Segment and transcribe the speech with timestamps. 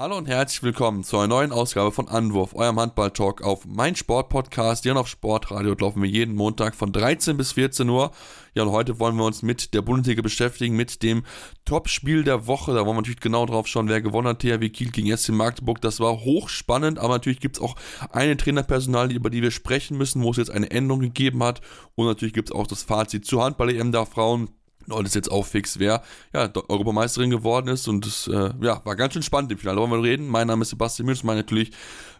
[0.00, 4.84] Hallo und herzlich willkommen zu einer neuen Ausgabe von Anwurf, eurem Handball-Talk auf mein Sportpodcast.
[4.84, 8.10] Hier auf Sportradio laufen wir jeden Montag von 13 bis 14 Uhr.
[8.54, 11.24] Ja, und heute wollen wir uns mit der Bundesliga beschäftigen, mit dem
[11.66, 12.72] Topspiel der Woche.
[12.72, 14.38] Da wollen wir natürlich genau drauf schauen, wer gewonnen hat.
[14.38, 15.82] THW Kiel gegen SC Magdeburg.
[15.82, 17.76] Das war hochspannend, aber natürlich gibt es auch
[18.10, 21.60] eine Trainerpersonal, über die wir sprechen müssen, wo es jetzt eine Änderung gegeben hat.
[21.94, 24.48] Und natürlich gibt es auch das Fazit zur Handball-EM der Frauen
[24.92, 27.88] und ist jetzt auch fix, wer ja, Europameisterin geworden ist.
[27.88, 29.80] Und es äh, ja, war ganz schön spannend im Finale.
[29.80, 30.28] Wollen wir reden.
[30.28, 31.72] Mein Name ist Sebastian Mütz, mein natürlich,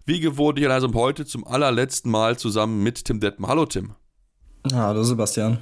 [0.07, 3.49] wie gewohnt, hier also heute zum allerletzten Mal zusammen mit Tim Detmer.
[3.49, 3.93] Hallo Tim.
[4.73, 5.59] Hallo Sebastian.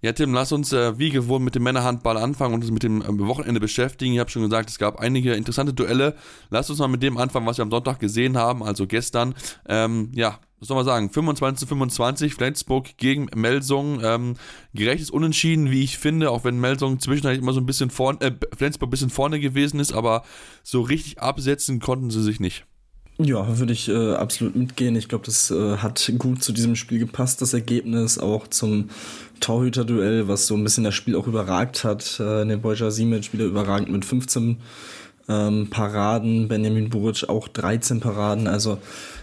[0.00, 3.02] Ja, Tim, lass uns äh, wie gewohnt mit dem Männerhandball anfangen und uns mit dem
[3.02, 4.12] äh, Wochenende beschäftigen.
[4.12, 6.14] Ich habe schon gesagt, es gab einige interessante Duelle.
[6.50, 9.34] Lass uns mal mit dem anfangen, was wir am Sonntag gesehen haben, also gestern.
[9.66, 14.00] Ähm, ja, was soll man sagen, 25 zu 25, Flensburg gegen Melsung.
[14.02, 14.34] Ähm,
[14.74, 18.32] gerechtes Unentschieden, wie ich finde, auch wenn Melsung zwischendurch immer so ein bisschen vorne, äh,
[18.56, 20.24] Flensburg ein bisschen vorne gewesen ist, aber
[20.62, 22.64] so richtig absetzen konnten sie sich nicht.
[23.20, 24.94] Ja, würde ich äh, absolut mitgehen.
[24.94, 28.90] Ich glaube, das äh, hat gut zu diesem Spiel gepasst, das Ergebnis, auch zum
[29.40, 32.20] Torhüter-Duell, was so ein bisschen das Spiel auch überragt hat.
[32.20, 34.58] Äh, Nebojsa Simic wieder überragend mit 15
[35.28, 38.46] ähm, Paraden, Benjamin Buric auch 13 Paraden.
[38.46, 38.78] Also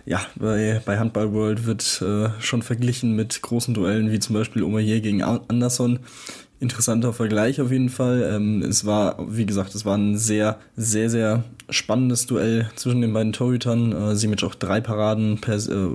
[0.05, 4.63] ja, bei, bei Handball World wird äh, schon verglichen mit großen Duellen wie zum Beispiel
[4.63, 5.99] Omayer gegen Anderson
[6.59, 8.29] interessanter Vergleich auf jeden Fall.
[8.33, 13.13] Ähm, es war, wie gesagt, es war ein sehr, sehr, sehr spannendes Duell zwischen den
[13.13, 13.91] beiden Torhütern.
[13.91, 15.89] Äh, Simic auch drei Paraden per, äh,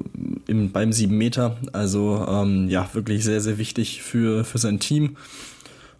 [0.46, 1.56] im, beim sieben Meter.
[1.72, 5.16] Also ähm, ja, wirklich sehr, sehr wichtig für, für sein Team.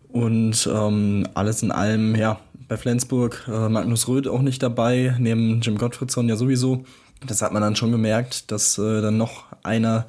[0.08, 5.60] Und ähm, alles in allem, ja, bei Flensburg äh, Magnus Röth auch nicht dabei, neben
[5.60, 6.84] Jim Gottfriedson ja sowieso.
[7.26, 10.06] Das hat man dann schon gemerkt, dass äh, dann noch einer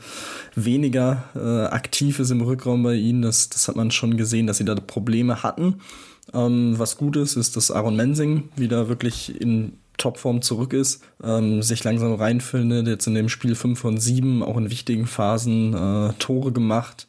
[0.54, 3.24] weniger äh, aktiv ist im Rückraum bei ihnen.
[3.24, 5.82] Das, das hat man schon gesehen, dass sie da Probleme hatten.
[6.36, 11.64] Ähm, was gut ist, ist, dass Aaron Mensing wieder wirklich in Topform zurück ist, ähm,
[11.64, 16.14] sich langsam reinfindet, jetzt in dem Spiel 5 von 7, auch in wichtigen Phasen äh,
[16.20, 17.08] Tore gemacht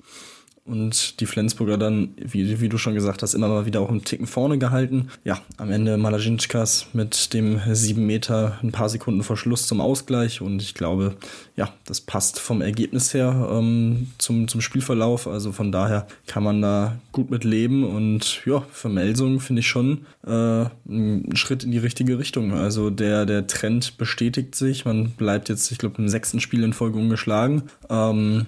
[0.65, 4.05] und die Flensburger dann, wie, wie du schon gesagt hast, immer mal wieder auch einen
[4.05, 5.09] Ticken vorne gehalten.
[5.25, 10.63] Ja, am Ende Malajinskas mit dem 7 Meter ein paar Sekunden Verschluss zum Ausgleich und
[10.63, 11.17] ich glaube,
[11.57, 15.27] ja, das passt vom Ergebnis her ähm, zum, zum Spielverlauf.
[15.27, 19.67] Also von daher kann man da gut mit leben und ja, für Melsung finde ich
[19.67, 22.53] schon äh, ein Schritt in die richtige Richtung.
[22.53, 24.85] Also der, der Trend bestätigt sich.
[24.85, 27.65] Man bleibt jetzt, ich glaube, im sechsten Spiel in Folge ungeschlagen.
[27.91, 28.47] Ähm,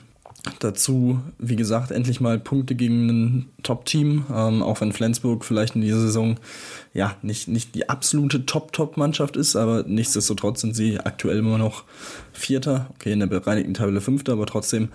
[0.59, 5.81] Dazu, wie gesagt, endlich mal Punkte gegen ein Top-Team, ähm, auch wenn Flensburg vielleicht in
[5.81, 6.37] dieser Saison
[6.93, 11.85] ja nicht, nicht die absolute Top-Top-Mannschaft ist, aber nichtsdestotrotz sind sie aktuell immer noch
[12.33, 14.91] Vierter, okay, in der bereinigten Tabelle Fünfter, aber trotzdem,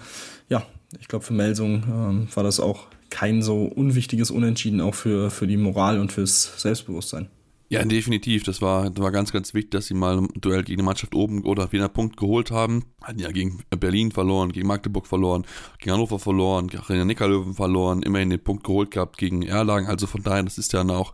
[0.49, 0.63] ja,
[0.99, 5.47] ich glaube, für Melsung ähm, war das auch kein so unwichtiges Unentschieden, auch für, für
[5.47, 7.27] die Moral und fürs Selbstbewusstsein.
[7.71, 8.41] Ja, definitiv.
[8.43, 11.13] Das war, das war ganz, ganz wichtig, dass sie mal ein Duell gegen die Mannschaft
[11.13, 12.85] oben oder wieder einen Punkt geholt haben.
[13.03, 15.45] Hatten ja gegen Berlin verloren, gegen Magdeburg verloren,
[15.77, 19.85] gegen Hannover verloren, gegen den Nickerlöwen verloren, immerhin den Punkt geholt gehabt gegen Erlangen.
[19.85, 21.13] Also von daher, das ist ja auch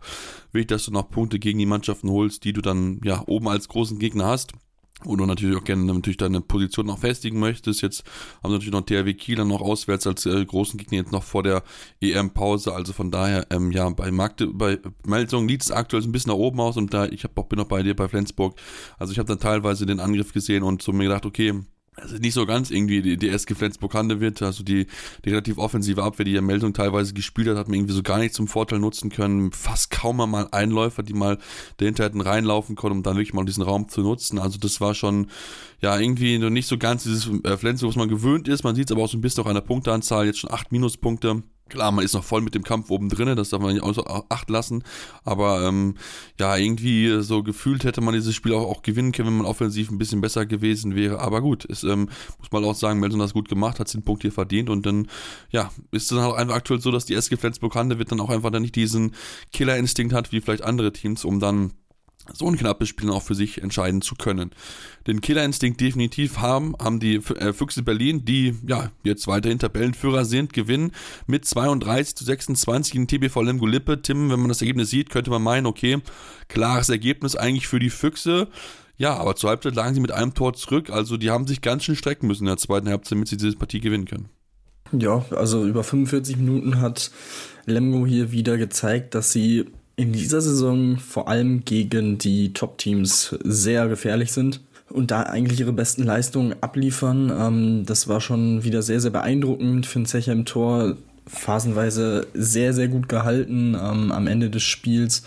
[0.52, 3.68] wichtig, dass du noch Punkte gegen die Mannschaften holst, die du dann ja oben als
[3.68, 4.54] großen Gegner hast
[5.04, 7.82] wo du natürlich auch gerne natürlich deine Position noch festigen möchtest.
[7.82, 8.04] Jetzt
[8.42, 11.42] haben natürlich noch THW Kiel dann noch auswärts als äh, großen Gegner jetzt noch vor
[11.42, 11.62] der
[12.00, 12.74] EM-Pause.
[12.74, 16.38] Also von daher, ähm, ja, bei Magde, bei Melsung liegt es aktuell ein bisschen nach
[16.38, 18.58] oben aus und da, ich hab auch, bin noch bei dir bei Flensburg.
[18.98, 21.54] Also ich habe dann teilweise den Angriff gesehen und so mir gedacht, okay,
[21.96, 24.86] also nicht so ganz irgendwie die, die SG Flensburg-Handewitt, also die,
[25.24, 28.18] die relativ offensive Abwehr, die ja Meldung teilweise gespielt hat, hat man irgendwie so gar
[28.18, 29.50] nicht zum Vorteil nutzen können.
[29.50, 31.38] Fast kaum mal Einläufer, die mal
[31.78, 34.38] dahinter hätten reinlaufen können, um dann wirklich mal diesen Raum zu nutzen.
[34.38, 35.28] Also das war schon,
[35.80, 38.62] ja, irgendwie noch nicht so ganz dieses äh, Flensburg, was man gewöhnt ist.
[38.62, 40.72] Man sieht es aber auch so ein bisschen auch an der Punkteanzahl, jetzt schon acht
[40.72, 41.42] Minuspunkte.
[41.68, 44.24] Klar, man ist noch voll mit dem Kampf oben drin, das darf man nicht außer
[44.28, 44.84] Acht lassen.
[45.24, 45.96] Aber ähm,
[46.38, 49.90] ja, irgendwie so gefühlt hätte man dieses Spiel auch, auch gewinnen können, wenn man offensiv
[49.90, 51.18] ein bisschen besser gewesen wäre.
[51.18, 54.04] Aber gut, ist, ähm, muss man auch sagen, Melson hat das gut gemacht, hat den
[54.04, 55.08] Punkt hier verdient und dann,
[55.50, 58.30] ja, ist es dann auch einfach aktuell so, dass die SG Flensburg-Hande wird dann auch
[58.30, 59.16] einfach dann nicht diesen
[59.52, 61.72] Killerinstinkt hat, wie vielleicht andere Teams, um dann
[62.32, 64.50] so ein knappes Spiel auch für sich entscheiden zu können.
[65.06, 70.52] Den Killerinstinkt definitiv haben, haben die äh, Füchse Berlin, die ja jetzt weiterhin Tabellenführer sind,
[70.52, 70.92] gewinnen
[71.26, 74.02] mit 32 zu 26 in TBV Lemgo Lippe.
[74.02, 75.98] Tim, wenn man das Ergebnis sieht, könnte man meinen, okay,
[76.48, 78.48] klares Ergebnis eigentlich für die Füchse.
[78.98, 81.84] Ja, aber zur Halbzeit lagen sie mit einem Tor zurück, also die haben sich ganz
[81.84, 84.30] schön strecken müssen in der zweiten Halbzeit, damit sie diese Partie gewinnen können.
[84.92, 87.10] Ja, also über 45 Minuten hat
[87.66, 93.88] Lemgo hier wieder gezeigt, dass sie in dieser Saison vor allem gegen die Top-Teams sehr
[93.88, 94.60] gefährlich sind.
[94.88, 97.32] und da eigentlich ihre besten Leistungen abliefern.
[97.36, 99.84] Ähm, das war schon wieder sehr, sehr beeindruckend.
[99.84, 100.96] Finn Zecher im Tor
[101.26, 103.74] phasenweise sehr, sehr gut gehalten.
[103.74, 105.24] Ähm, am Ende des Spiels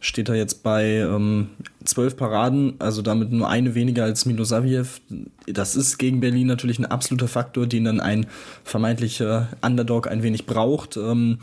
[0.00, 1.48] steht er jetzt bei ähm,
[1.84, 5.00] zwölf Paraden, also damit nur eine weniger als Milosaviev.
[5.46, 8.26] Das ist gegen Berlin natürlich ein absoluter Faktor, den dann ein
[8.64, 10.96] vermeintlicher Underdog ein wenig braucht.
[10.96, 11.38] Ähm,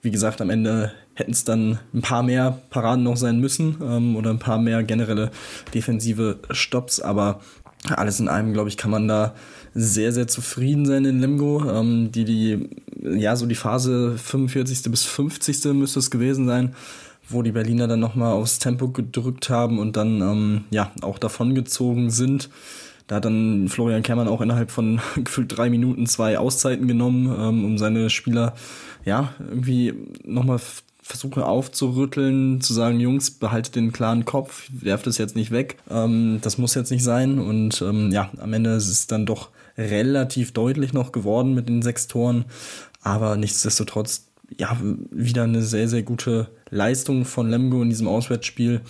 [0.00, 4.16] wie gesagt, am Ende hätten es dann ein paar mehr Paraden noch sein müssen ähm,
[4.16, 5.30] oder ein paar mehr generelle
[5.74, 7.40] defensive Stops, aber
[7.88, 9.34] alles in allem, glaube ich, kann man da
[9.74, 11.68] sehr, sehr zufrieden sein in Lemgo.
[11.68, 12.70] Ähm, die, die,
[13.02, 14.90] ja, so die Phase 45.
[14.90, 15.64] bis 50.
[15.74, 16.74] müsste es gewesen sein,
[17.28, 22.10] wo die Berliner dann nochmal aufs Tempo gedrückt haben und dann, ähm, ja, auch davongezogen
[22.10, 22.50] sind.
[23.08, 27.64] Da hat dann Florian Kermann auch innerhalb von gefühlt drei Minuten zwei Auszeiten genommen, ähm,
[27.64, 28.54] um seine Spieler
[29.04, 29.94] ja, irgendwie
[30.24, 30.60] nochmal
[31.02, 35.76] versuche aufzurütteln, zu sagen, Jungs, behaltet den klaren Kopf, werft es jetzt nicht weg.
[35.90, 37.38] Ähm, das muss jetzt nicht sein.
[37.38, 41.82] Und ähm, ja, am Ende ist es dann doch relativ deutlich noch geworden mit den
[41.82, 42.44] sechs Toren.
[43.02, 44.76] Aber nichtsdestotrotz, ja,
[45.10, 48.80] wieder eine sehr, sehr gute Leistung von Lemgo in diesem Auswärtsspiel.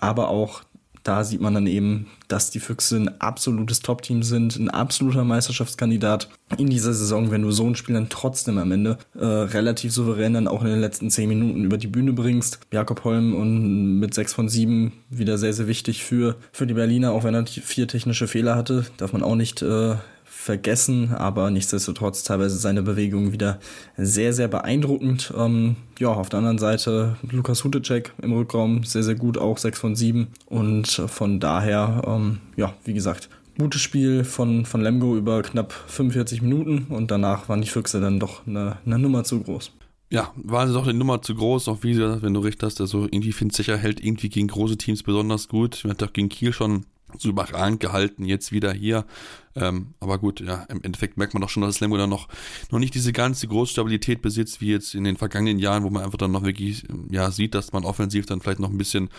[0.00, 0.62] Aber auch
[1.02, 6.28] da sieht man dann eben, dass die Füchse ein absolutes Top-Team sind, ein absoluter Meisterschaftskandidat
[6.58, 10.34] in dieser Saison, wenn du so ein Spiel dann trotzdem am Ende äh, relativ souverän
[10.34, 12.60] dann auch in den letzten zehn Minuten über die Bühne bringst.
[12.72, 17.12] Jakob Holm und mit sechs von sieben wieder sehr, sehr wichtig für, für die Berliner,
[17.12, 19.96] auch wenn er vier technische Fehler hatte, darf man auch nicht äh,
[20.42, 23.60] vergessen, aber nichtsdestotrotz teilweise seine Bewegung wieder
[23.96, 25.32] sehr, sehr beeindruckend.
[25.36, 29.78] Ähm, ja, auf der anderen Seite Lukas Hutecek im Rückraum sehr, sehr gut, auch 6
[29.78, 35.42] von 7 und von daher, ähm, ja, wie gesagt, gutes Spiel von, von Lemgo über
[35.42, 39.70] knapp 45 Minuten und danach waren die Füchse dann doch eine, eine Nummer zu groß.
[40.10, 42.80] Ja, war sie doch eine Nummer zu groß, auch wie gesagt, wenn du recht hast,
[42.80, 45.82] also irgendwie finde sicher hält irgendwie gegen große Teams besonders gut.
[45.84, 46.84] Man hat doch gegen Kiel schon
[47.18, 49.04] so überragend gehalten, jetzt wieder hier.
[49.54, 52.28] Ähm, aber gut, ja, im Endeffekt merkt man doch schon, dass Lemgo dann noch,
[52.70, 56.18] noch nicht diese ganze Großstabilität besitzt, wie jetzt in den vergangenen Jahren, wo man einfach
[56.18, 59.10] dann noch wirklich, ja, sieht, dass man offensiv dann vielleicht noch ein bisschen,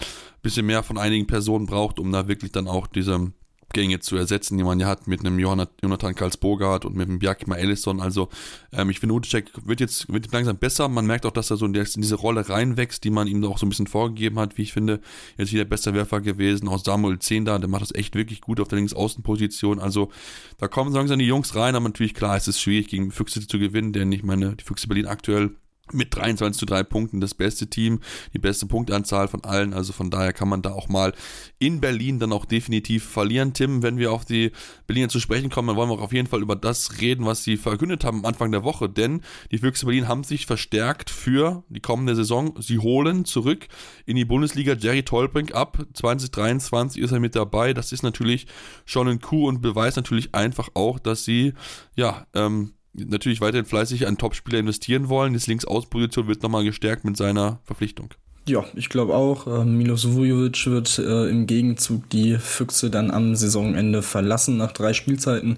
[0.41, 3.31] bisschen mehr von einigen Personen braucht, um da wirklich dann auch diese,
[3.73, 7.55] Abgänge zu ersetzen, die man ja hat mit einem Jonathan Karlsbogart und mit einem Bjarkma
[7.55, 8.01] Ellison.
[8.01, 8.29] Also
[8.71, 10.87] ähm, ich finde, Udicek wird jetzt wird langsam besser.
[10.89, 13.65] Man merkt auch, dass er so in, diese Rolle reinwächst, die man ihm auch so
[13.65, 14.99] ein bisschen vorgegeben hat, wie ich finde.
[15.39, 18.59] Jetzt wieder bester Werfer gewesen, aus Samuel 10 da, der macht das echt wirklich gut
[18.59, 19.79] auf der Linksaußenposition.
[19.79, 20.11] Also
[20.59, 23.47] da kommen so langsam die Jungs rein, aber natürlich klar, es ist schwierig gegen Füchse
[23.47, 25.55] zu gewinnen, denn ich meine, die Füchse Berlin aktuell
[25.91, 27.99] mit 23 zu 3 Punkten das beste Team,
[28.33, 29.73] die beste Punktanzahl von allen.
[29.73, 31.13] Also von daher kann man da auch mal
[31.59, 33.53] in Berlin dann auch definitiv verlieren.
[33.53, 34.51] Tim, wenn wir auf die
[34.87, 37.43] Berliner zu sprechen kommen, dann wollen wir auch auf jeden Fall über das reden, was
[37.43, 38.89] sie verkündet haben am Anfang der Woche.
[38.89, 39.21] Denn
[39.51, 42.55] die Füchse Berlin haben sich verstärkt für die kommende Saison.
[42.61, 43.67] Sie holen zurück
[44.05, 45.85] in die Bundesliga Jerry Tolbrink ab.
[45.93, 47.73] 2023 ist er mit dabei.
[47.73, 48.47] Das ist natürlich
[48.85, 51.53] schon ein Coup und beweist natürlich einfach auch, dass sie,
[51.95, 55.33] ja, ähm, natürlich weiterhin fleißig an Topspieler investieren wollen.
[55.33, 58.09] Die Linksaußenposition wird nochmal gestärkt mit seiner Verpflichtung.
[58.47, 59.47] Ja, ich glaube auch.
[59.47, 64.93] Äh, Milos Vujovic wird äh, im Gegenzug die Füchse dann am Saisonende verlassen nach drei
[64.93, 65.57] Spielzeiten.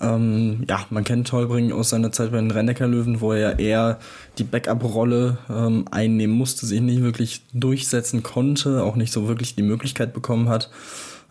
[0.00, 3.98] Ähm, ja, man kennt Tolbring aus seiner Zeit bei den Rennecker-Löwen, wo er eher
[4.38, 9.62] die Backup-Rolle ähm, einnehmen musste, sich nicht wirklich durchsetzen konnte, auch nicht so wirklich die
[9.62, 10.70] Möglichkeit bekommen hat.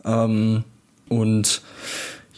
[0.04, 0.64] Ähm,
[1.10, 1.62] und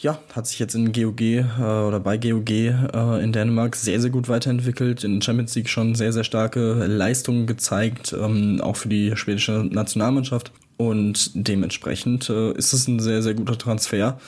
[0.02, 4.10] ja, hat sich jetzt in GOG äh, oder bei GOG äh, in Dänemark sehr, sehr
[4.10, 5.04] gut weiterentwickelt.
[5.04, 10.52] In Champions League schon sehr, sehr starke Leistungen gezeigt, ähm, auch für die schwedische Nationalmannschaft.
[10.78, 14.20] Und dementsprechend äh, ist es ein sehr, sehr guter Transfer.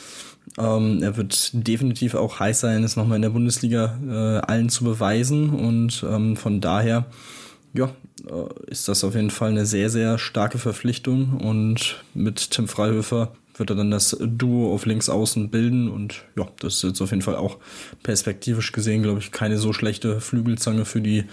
[0.57, 4.83] Ähm, er wird definitiv auch heiß sein, es nochmal in der Bundesliga äh, allen zu
[4.83, 5.51] beweisen.
[5.51, 7.05] Und ähm, von daher,
[7.75, 7.91] ja,
[8.27, 11.37] äh, ist das auf jeden Fall eine sehr, sehr starke Verpflichtung.
[11.37, 16.47] Und mit Tim Freihöfer wird er dann das Duo auf links außen bilden und ja,
[16.59, 17.57] das ist jetzt auf jeden Fall auch
[18.03, 21.25] perspektivisch gesehen, glaube ich, keine so schlechte Flügelzange für die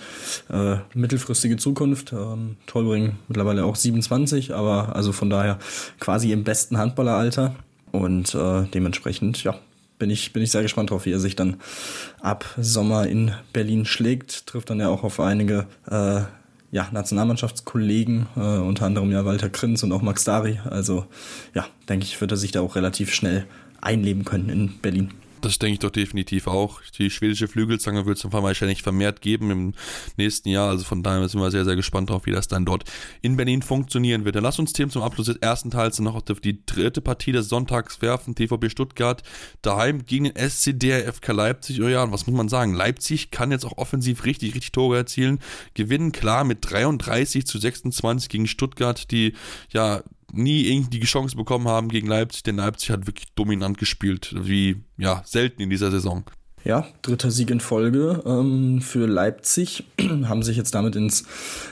[0.50, 2.12] äh, mittelfristige Zukunft.
[2.12, 5.58] Ähm, Tolbring mittlerweile auch 27, aber also von daher
[6.00, 7.54] quasi im besten Handballeralter
[7.92, 9.58] und äh, dementsprechend, ja,
[9.98, 11.56] bin ich, bin ich sehr gespannt drauf, wie er sich dann
[12.20, 14.46] ab Sommer in Berlin schlägt.
[14.46, 16.20] Trifft dann ja auch auf einige äh,
[16.70, 20.60] ja, Nationalmannschaftskollegen, äh, unter anderem ja Walter Krinz und auch Max Dari.
[20.64, 21.06] Also
[21.54, 23.46] ja, denke ich, wird er sich da auch relativ schnell
[23.80, 25.12] einleben können in Berlin.
[25.46, 26.80] Das denke ich doch definitiv auch.
[26.98, 29.74] Die schwedische Flügelzange wird es wahrscheinlich vermehrt geben im
[30.16, 30.68] nächsten Jahr.
[30.68, 32.84] Also von daher sind wir sehr, sehr gespannt darauf, wie das dann dort
[33.22, 34.36] in Berlin funktionieren wird.
[34.36, 37.48] Dann lass uns Themen zum Abschluss des ersten Teils noch auf die dritte Partie des
[37.48, 38.34] Sonntags werfen.
[38.34, 39.22] TVB Stuttgart
[39.62, 41.80] daheim gegen den SCDRFK Leipzig.
[41.80, 42.74] Oh ja, und was muss man sagen?
[42.74, 45.38] Leipzig kann jetzt auch offensiv richtig, richtig Tore erzielen.
[45.74, 49.34] Gewinnen klar mit 33 zu 26 gegen Stuttgart, die
[49.70, 50.02] ja
[50.32, 54.76] nie irgendwie die Chance bekommen haben gegen Leipzig, denn Leipzig hat wirklich dominant gespielt, wie
[54.96, 56.24] ja selten in dieser Saison.
[56.66, 59.84] Ja, dritter Sieg in Folge ähm, für Leipzig.
[60.24, 61.22] haben sich jetzt damit ins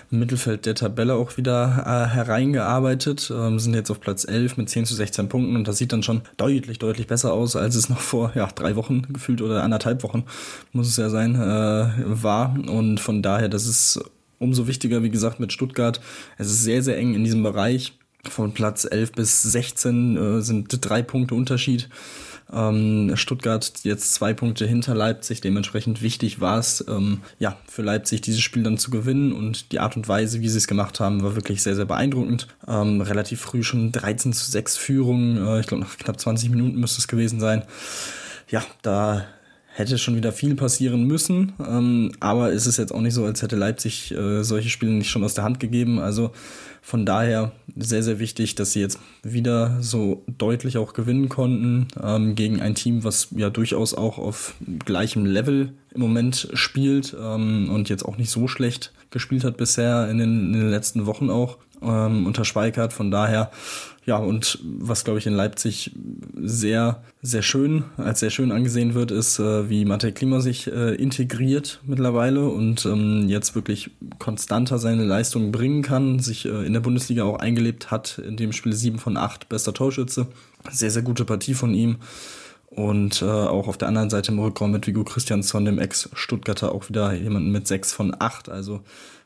[0.08, 3.28] Mittelfeld der Tabelle auch wieder äh, hereingearbeitet.
[3.34, 6.04] Ähm, sind jetzt auf Platz 11 mit 10 zu 16 Punkten und das sieht dann
[6.04, 10.04] schon deutlich, deutlich besser aus, als es noch vor ja, drei Wochen gefühlt oder anderthalb
[10.04, 10.26] Wochen,
[10.70, 12.54] muss es ja sein, äh, war.
[12.68, 14.00] Und von daher, das ist
[14.38, 16.00] umso wichtiger, wie gesagt, mit Stuttgart.
[16.38, 17.98] Es ist sehr, sehr eng in diesem Bereich.
[18.28, 21.88] Von Platz 11 bis 16 äh, sind drei Punkte Unterschied.
[22.52, 28.20] Ähm, Stuttgart jetzt zwei Punkte hinter Leipzig, dementsprechend wichtig war es, ähm, ja, für Leipzig
[28.20, 31.22] dieses Spiel dann zu gewinnen und die Art und Weise, wie sie es gemacht haben,
[31.22, 32.48] war wirklich sehr, sehr beeindruckend.
[32.68, 36.78] Ähm, relativ früh schon 13 zu 6 Führung, äh, ich glaube nach knapp 20 Minuten
[36.78, 37.64] müsste es gewesen sein.
[38.48, 39.24] Ja, da
[39.74, 41.52] hätte schon wieder viel passieren müssen.
[41.58, 45.10] Ähm, aber es ist jetzt auch nicht so, als hätte Leipzig äh, solche Spiele nicht
[45.10, 45.98] schon aus der Hand gegeben.
[45.98, 46.30] Also
[46.84, 52.34] von daher sehr, sehr wichtig, dass sie jetzt wieder so deutlich auch gewinnen konnten ähm,
[52.34, 57.88] gegen ein Team, was ja durchaus auch auf gleichem Level im Moment spielt ähm, und
[57.88, 61.56] jetzt auch nicht so schlecht gespielt hat bisher in den, in den letzten Wochen auch
[61.86, 62.92] ähm, unter Schweikart.
[62.92, 63.50] Von daher
[64.06, 65.92] ja, und was, glaube ich, in Leipzig
[66.34, 70.94] sehr, sehr schön, als sehr schön angesehen wird, ist, äh, wie Matej Klima sich äh,
[70.94, 76.80] integriert mittlerweile und ähm, jetzt wirklich konstanter seine Leistungen bringen kann, sich äh, in der
[76.80, 80.26] Bundesliga auch eingelebt hat, in dem Spiel 7 von 8, bester Torschütze.
[80.70, 81.96] Sehr, sehr gute Partie von ihm.
[82.68, 86.88] Und äh, auch auf der anderen Seite im Rückraum mit Vigo Christiansson, dem Ex-Stuttgarter, auch
[86.88, 88.48] wieder jemanden mit 6 von 8.
[88.48, 88.82] Also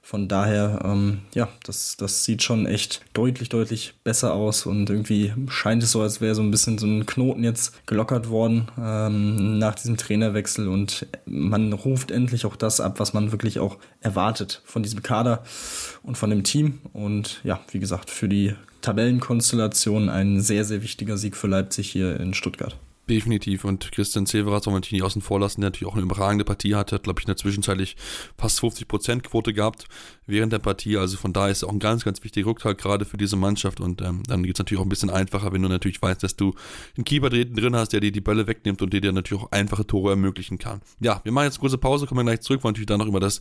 [0.08, 5.34] von daher, ähm, ja, das, das sieht schon echt deutlich, deutlich besser aus und irgendwie
[5.50, 9.58] scheint es so, als wäre so ein bisschen so ein Knoten jetzt gelockert worden ähm,
[9.58, 14.62] nach diesem Trainerwechsel und man ruft endlich auch das ab, was man wirklich auch erwartet
[14.64, 15.42] von diesem Kader
[16.02, 16.78] und von dem Team.
[16.94, 22.18] Und ja, wie gesagt, für die Tabellenkonstellation ein sehr, sehr wichtiger Sieg für Leipzig hier
[22.18, 22.78] in Stuttgart.
[23.08, 23.64] Definitiv.
[23.64, 26.74] Und Christian Severas soll man nicht außen vor lassen, der natürlich auch eine überragende Partie
[26.74, 27.96] hatte, hat, glaube ich, in der Zwischenzeitlich
[28.36, 29.86] fast 50% Quote gehabt
[30.26, 30.98] während der Partie.
[30.98, 33.80] Also von daher ist auch ein ganz, ganz wichtiger Rückteil gerade für diese Mannschaft.
[33.80, 36.36] Und ähm, dann geht es natürlich auch ein bisschen einfacher, wenn du natürlich weißt, dass
[36.36, 36.54] du
[36.96, 39.86] einen Keeper drin hast, der dir die Bälle wegnimmt und der dir natürlich auch einfache
[39.86, 40.82] Tore ermöglichen kann.
[41.00, 43.20] Ja, wir machen jetzt eine kurze Pause, kommen gleich zurück, wollen natürlich dann noch über
[43.20, 43.40] das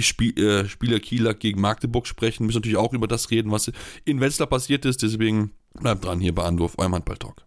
[0.00, 3.70] Spiel, äh, Spieler Kieler gegen Magdeburg sprechen, müssen natürlich auch über das reden, was
[4.04, 5.02] in Wetzlar passiert ist.
[5.02, 7.46] Deswegen bleibt dran hier bei Anwurf, eurem Handball-Talk.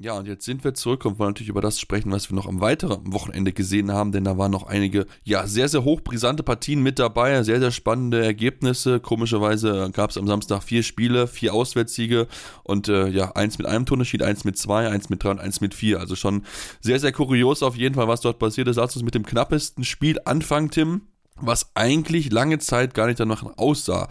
[0.00, 2.46] Ja, und jetzt sind wir zurück und wollen natürlich über das sprechen, was wir noch
[2.46, 6.84] am weiteren Wochenende gesehen haben, denn da waren noch einige, ja, sehr, sehr hochbrisante Partien
[6.84, 9.00] mit dabei, sehr, sehr spannende Ergebnisse.
[9.00, 12.28] Komischerweise gab es am Samstag vier Spiele, vier Auswärtssiege
[12.62, 15.60] und äh, ja, eins mit einem Tunnelschied, eins mit zwei, eins mit drei und eins
[15.60, 15.98] mit vier.
[15.98, 16.44] Also schon
[16.80, 18.76] sehr, sehr kurios auf jeden Fall, was dort passiert ist.
[18.76, 21.02] Lass uns mit dem knappesten Spiel anfangen, Tim
[21.40, 24.08] was eigentlich lange Zeit gar nicht danach aussah.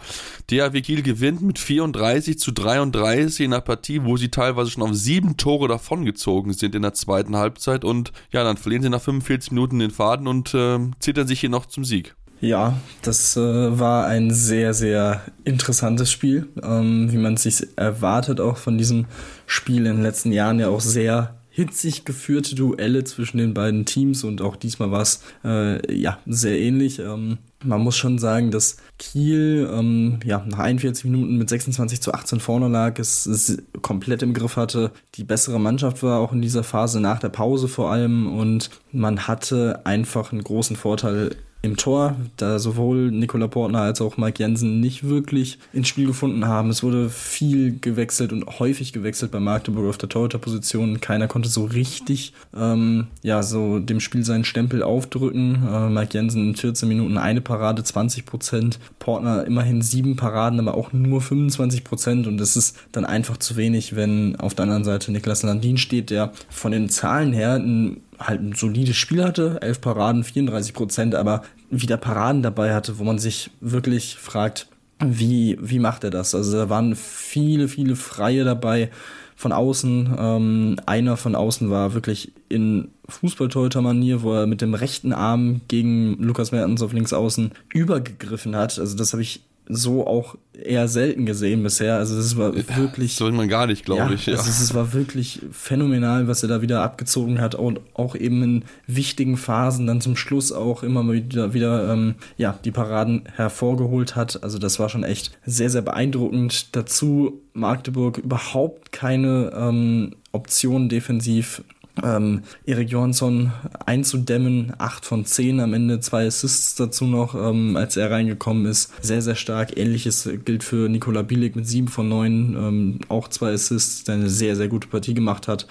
[0.50, 4.94] DAW Kiel gewinnt mit 34 zu 33 in einer Partie, wo sie teilweise schon auf
[4.94, 9.52] sieben Tore davongezogen sind in der zweiten Halbzeit und ja, dann verlieren sie nach 45
[9.52, 12.14] Minuten den Faden und äh, zittern sich hier noch zum Sieg.
[12.40, 18.40] Ja, das äh, war ein sehr, sehr interessantes Spiel, ähm, wie man es sich erwartet,
[18.40, 19.06] auch von diesem
[19.46, 24.22] Spiel in den letzten Jahren ja auch sehr hitzig geführte Duelle zwischen den beiden Teams
[24.22, 27.00] und auch diesmal war es äh, ja sehr ähnlich.
[27.00, 32.14] Ähm, man muss schon sagen, dass Kiel ähm, ja, nach 41 Minuten mit 26 zu
[32.14, 36.42] 18 vorne lag, es, es komplett im Griff hatte, die bessere Mannschaft war auch in
[36.42, 41.34] dieser Phase nach der Pause vor allem und man hatte einfach einen großen Vorteil
[41.68, 46.46] im Tor, da sowohl Nikola Portner als auch Mike Jensen nicht wirklich ins Spiel gefunden
[46.46, 46.70] haben.
[46.70, 51.00] Es wurde viel gewechselt und häufig gewechselt bei Magdeburg auf der Torhüterposition.
[51.00, 55.66] Keiner konnte so richtig ähm, ja, so dem Spiel seinen Stempel aufdrücken.
[55.66, 58.78] Äh, Mike Jensen in 14 Minuten eine Parade, 20 Prozent.
[58.98, 62.26] Portner immerhin sieben Paraden, aber auch nur 25 Prozent.
[62.26, 66.10] Und das ist dann einfach zu wenig, wenn auf der anderen Seite Niklas Landin steht,
[66.10, 71.14] der von den Zahlen her ein halt ein solides Spiel hatte, elf Paraden, 34 Prozent,
[71.14, 74.68] aber wieder Paraden dabei hatte, wo man sich wirklich fragt,
[75.00, 76.34] wie, wie macht er das?
[76.34, 78.90] Also da waren viele, viele Freie dabei
[79.36, 80.16] von außen.
[80.18, 86.16] Ähm, einer von außen war wirklich in Fußballtorhüter-Manier, wo er mit dem rechten Arm gegen
[86.18, 88.78] Lukas Mertens auf links außen übergegriffen hat.
[88.80, 91.96] Also das habe ich so auch eher selten gesehen bisher.
[91.96, 93.14] Also es war wirklich.
[93.14, 94.26] soll man gar nicht, glaube ja, ich.
[94.26, 94.36] Ja.
[94.36, 98.64] Also es war wirklich phänomenal, was er da wieder abgezogen hat und auch eben in
[98.86, 104.42] wichtigen Phasen dann zum Schluss auch immer wieder, wieder ähm, ja, die Paraden hervorgeholt hat.
[104.42, 106.74] Also das war schon echt sehr, sehr beeindruckend.
[106.74, 111.62] Dazu Magdeburg überhaupt keine ähm, Option defensiv
[112.02, 113.52] ähm, Erik Johansson
[113.86, 114.72] einzudämmen.
[114.78, 118.92] 8 von 10 am Ende, zwei Assists dazu noch, ähm, als er reingekommen ist.
[119.02, 119.76] Sehr, sehr stark.
[119.76, 124.28] Ähnliches gilt für Nikola Bielik mit 7 von 9, ähm, auch zwei Assists, der eine
[124.28, 125.66] sehr, sehr gute Partie gemacht hat.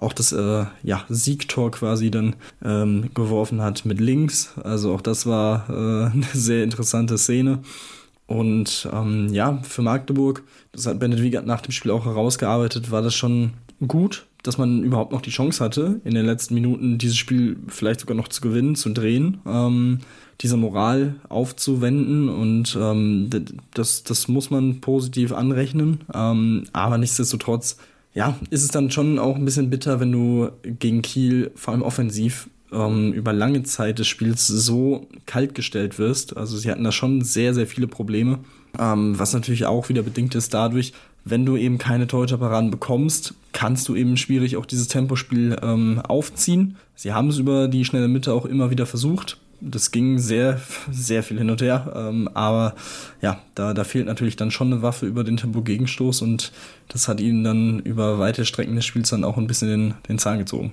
[0.00, 4.54] Auch das äh, ja, Siegtor quasi dann ähm, geworfen hat mit links.
[4.62, 5.72] Also auch das war äh,
[6.12, 7.60] eine sehr interessante Szene.
[8.26, 10.42] Und ähm, ja, für Magdeburg,
[10.72, 13.52] das hat Bennett Wiegert nach dem Spiel auch herausgearbeitet, war das schon
[13.86, 18.00] gut, dass man überhaupt noch die Chance hatte, in den letzten Minuten dieses Spiel vielleicht
[18.00, 20.00] sogar noch zu gewinnen, zu drehen, ähm,
[20.40, 23.30] diese Moral aufzuwenden und ähm,
[23.72, 26.00] das, das muss man positiv anrechnen.
[26.12, 27.78] Ähm, aber nichtsdestotrotz,
[28.12, 31.82] ja, ist es dann schon auch ein bisschen bitter, wenn du gegen Kiel vor allem
[31.82, 36.36] offensiv ähm, über lange Zeit des Spiels so kalt gestellt wirst.
[36.36, 38.40] Also sie hatten da schon sehr, sehr viele Probleme,
[38.78, 40.92] ähm, was natürlich auch wieder bedingt ist dadurch,
[41.24, 46.76] wenn du eben keine Torhüterparaden bekommst, kannst du eben schwierig auch dieses Tempospiel ähm, aufziehen.
[46.94, 49.38] Sie haben es über die schnelle Mitte auch immer wieder versucht.
[49.60, 51.92] Das ging sehr, sehr viel hin und her.
[51.96, 52.74] Ähm, aber
[53.22, 56.52] ja, da, da fehlt natürlich dann schon eine Waffe über den Tempo-Gegenstoß und
[56.88, 60.18] das hat ihnen dann über weite Strecken des Spiels dann auch ein bisschen den, den
[60.18, 60.72] Zahn gezogen.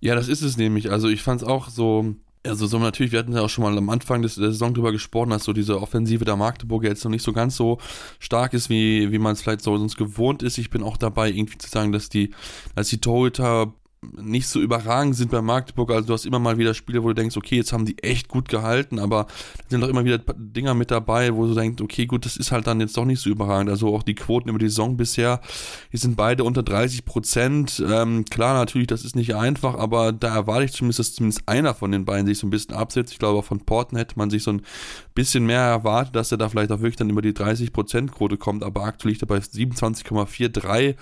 [0.00, 0.92] Ja, das ist es nämlich.
[0.92, 2.14] Also ich fand es auch so,
[2.46, 4.92] also so natürlich, wir hatten ja auch schon mal am Anfang des, der Saison drüber
[4.92, 7.78] gesprochen, dass so diese Offensive der Magdeburger jetzt noch nicht so ganz so
[8.18, 10.58] stark ist, wie, wie man es vielleicht so sonst gewohnt ist.
[10.58, 12.34] Ich bin auch dabei, irgendwie zu sagen, dass die,
[12.74, 15.90] dass die Torhüter nicht so überragend sind bei Magdeburg.
[15.90, 18.28] Also du hast immer mal wieder Spiele, wo du denkst, okay, jetzt haben die echt
[18.28, 19.26] gut gehalten, aber
[19.68, 22.66] sind doch immer wieder Dinger mit dabei, wo du denkst, okay, gut, das ist halt
[22.68, 23.70] dann jetzt doch nicht so überragend.
[23.70, 25.40] Also auch die Quoten über die Saison bisher,
[25.92, 27.82] die sind beide unter 30 Prozent.
[27.88, 31.74] Ähm, klar, natürlich, das ist nicht einfach, aber da erwarte ich zumindest, dass zumindest einer
[31.74, 33.12] von den beiden sich so ein bisschen absetzt.
[33.12, 34.62] Ich glaube, von Porten hätte man sich so ein
[35.14, 38.36] bisschen mehr erwartet, dass er da vielleicht auch wirklich dann über die 30 Prozent Quote
[38.36, 40.94] kommt, aber aktuell liegt er bei 27,43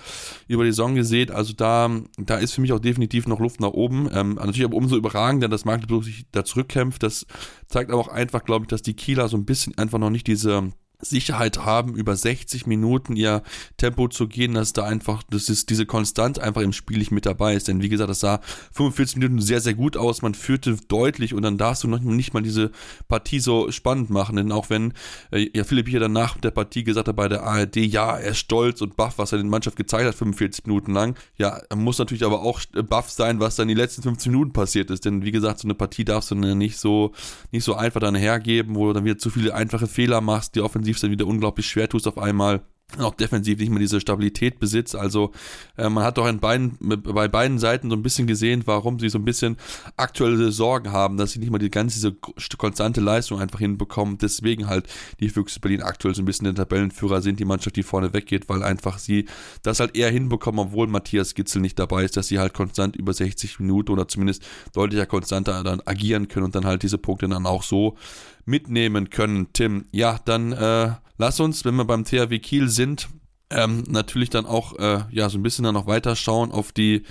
[0.47, 1.29] über die Saison gesehen.
[1.29, 4.09] Also da, da ist für mich auch definitiv noch Luft nach oben.
[4.13, 7.03] Ähm, natürlich aber umso überragender, dass Magdeburg sich da zurückkämpft.
[7.03, 7.25] Das
[7.67, 10.27] zeigt aber auch einfach, glaube ich, dass die Kieler so ein bisschen einfach noch nicht
[10.27, 13.43] diese Sicherheit haben, über 60 Minuten ihr
[13.77, 17.25] Tempo zu gehen, dass da einfach, dass ist diese Konstanz einfach im Spiel nicht mit
[17.25, 17.67] dabei ist.
[17.67, 18.41] Denn wie gesagt, das sah
[18.73, 20.21] 45 Minuten sehr, sehr gut aus.
[20.21, 22.71] Man führte deutlich und dann darfst du noch nicht mal diese
[23.07, 24.35] Partie so spannend machen.
[24.37, 24.93] Denn auch wenn
[25.31, 28.39] äh, ja Philipp hier danach der Partie gesagt hat bei der ARD, ja, er ist
[28.39, 31.15] stolz und baff, was er den Mannschaft gezeigt hat, 45 Minuten lang.
[31.37, 35.05] Ja, muss natürlich aber auch baff sein, was dann die letzten 15 Minuten passiert ist.
[35.05, 37.13] Denn wie gesagt, so eine Partie darfst du nicht so,
[37.51, 40.61] nicht so einfach dann hergeben, wo du dann wieder zu viele einfache Fehler machst, die
[40.61, 42.61] offensiv offensiv dann wieder unglaublich schwer tust auf einmal
[42.99, 44.95] auch defensiv nicht mehr diese Stabilität besitzt.
[44.95, 45.31] Also
[45.77, 49.09] äh, man hat doch in beiden, bei beiden Seiten so ein bisschen gesehen, warum sie
[49.09, 49.57] so ein bisschen
[49.97, 52.15] aktuelle Sorgen haben, dass sie nicht mal die ganze diese
[52.57, 54.17] konstante Leistung einfach hinbekommen.
[54.17, 54.87] Deswegen halt
[55.19, 58.47] die Füchse Berlin aktuell so ein bisschen der Tabellenführer sind, die Mannschaft, die vorne weggeht,
[58.47, 59.25] weil einfach sie
[59.63, 63.13] das halt eher hinbekommen, obwohl Matthias Gitzel nicht dabei ist, dass sie halt konstant über
[63.13, 67.45] 60 Minuten oder zumindest deutlicher konstanter dann agieren können und dann halt diese Punkte dann
[67.45, 67.97] auch so
[68.45, 69.47] mitnehmen können.
[69.51, 73.09] Tim, ja, dann äh, lass uns, wenn wir beim THW Kiel sind,
[73.49, 77.03] ähm, natürlich dann auch äh, ja so ein bisschen dann noch weiter schauen auf die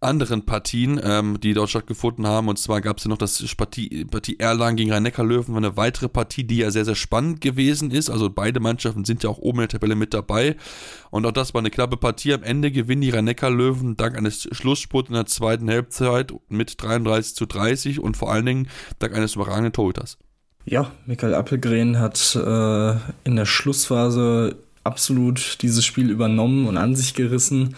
[0.00, 2.48] anderen Partien, ähm, die dort stattgefunden haben.
[2.48, 6.44] Und zwar gab es ja noch das Partie, Partie Erlangen gegen Rhein-Neckar-Löwen, eine weitere Partie,
[6.44, 8.10] die ja sehr, sehr spannend gewesen ist.
[8.10, 10.56] Also beide Mannschaften sind ja auch oben in der Tabelle mit dabei.
[11.10, 12.34] Und auch das war eine knappe Partie.
[12.34, 17.46] Am Ende gewinnen die Rhein-Neckar-Löwen dank eines Schlussspurts in der zweiten Halbzeit mit 33 zu
[17.46, 20.18] 30 und vor allen Dingen dank eines überragenden Torhüters.
[20.68, 22.90] Ja, Michael Appelgren hat äh,
[23.22, 27.76] in der Schlussphase absolut dieses Spiel übernommen und an sich gerissen.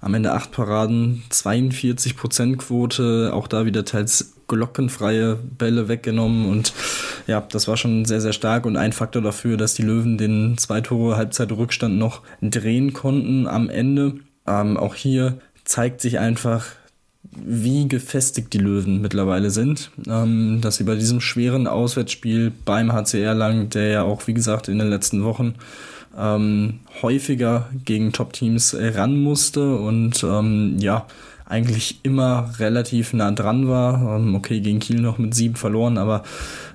[0.00, 6.74] Am Ende acht Paraden, 42% Quote, auch da wieder teils glockenfreie Bälle weggenommen und
[7.28, 10.58] ja, das war schon sehr, sehr stark und ein Faktor dafür, dass die Löwen den
[10.58, 14.16] zwei Tore Halbzeitrückstand noch drehen konnten am Ende.
[14.46, 16.66] Ähm, auch hier zeigt sich einfach,
[17.32, 19.90] wie gefestigt die Löwen mittlerweile sind.
[20.06, 24.68] Ähm, dass sie bei diesem schweren Auswärtsspiel beim HCR lang, der ja auch, wie gesagt,
[24.68, 25.54] in den letzten Wochen
[26.16, 31.06] ähm, häufiger gegen Top-Teams ran musste und ähm, ja,
[31.46, 34.16] eigentlich immer relativ nah dran war.
[34.16, 36.22] Ähm, okay, gegen Kiel noch mit sieben verloren, aber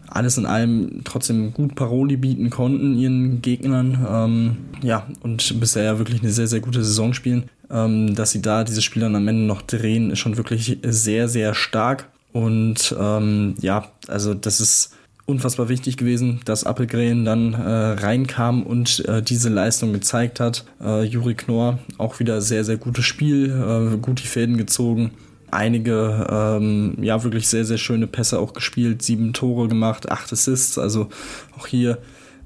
[0.08, 4.06] alles in allem trotzdem gut Paroli bieten konnten ihren Gegnern.
[4.10, 7.44] Ähm, ja, und bisher ja wirklich eine sehr, sehr gute Saison spielen.
[7.72, 11.28] Ähm, dass sie da diese Spiele dann am Ende noch drehen, ist schon wirklich sehr,
[11.28, 12.10] sehr stark.
[12.32, 14.94] Und ähm, ja, also das ist
[15.26, 20.66] unfassbar wichtig gewesen, dass Appelgren dann äh, reinkam und äh, diese Leistung gezeigt hat.
[20.82, 25.12] Äh, Juri Knorr auch wieder sehr, sehr gutes Spiel, äh, gut die Fäden gezogen
[25.52, 30.78] einige ähm, ja wirklich sehr, sehr schöne Pässe auch gespielt, sieben Tore gemacht, acht Assists,
[30.78, 31.10] also
[31.58, 31.98] auch hier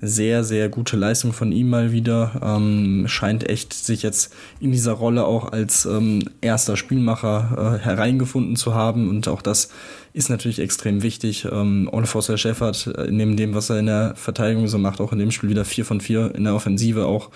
[0.04, 2.42] sehr, sehr gute Leistung von ihm mal wieder.
[2.44, 8.56] Ähm, scheint echt sich jetzt in dieser Rolle auch als ähm, erster Spielmacher äh, hereingefunden
[8.56, 9.70] zu haben und auch das
[10.14, 11.48] ist natürlich extrem wichtig.
[11.52, 15.12] Ähm, Ole Forster Schäffert, äh, neben dem, was er in der Verteidigung so macht, auch
[15.12, 17.30] in dem Spiel wieder vier von vier in der Offensive auch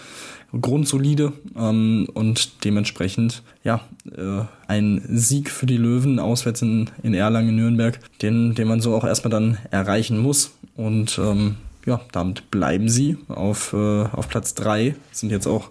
[0.62, 3.82] grundsolide ähm, und dementsprechend ja
[4.16, 8.96] äh, ein Sieg für die Löwen auswärts in, in Erlangen Nürnberg, den, den man so
[8.96, 11.56] auch erstmal dann erreichen muss und ähm,
[11.88, 15.70] ja, damit bleiben sie auf, äh, auf Platz 3, sind jetzt auch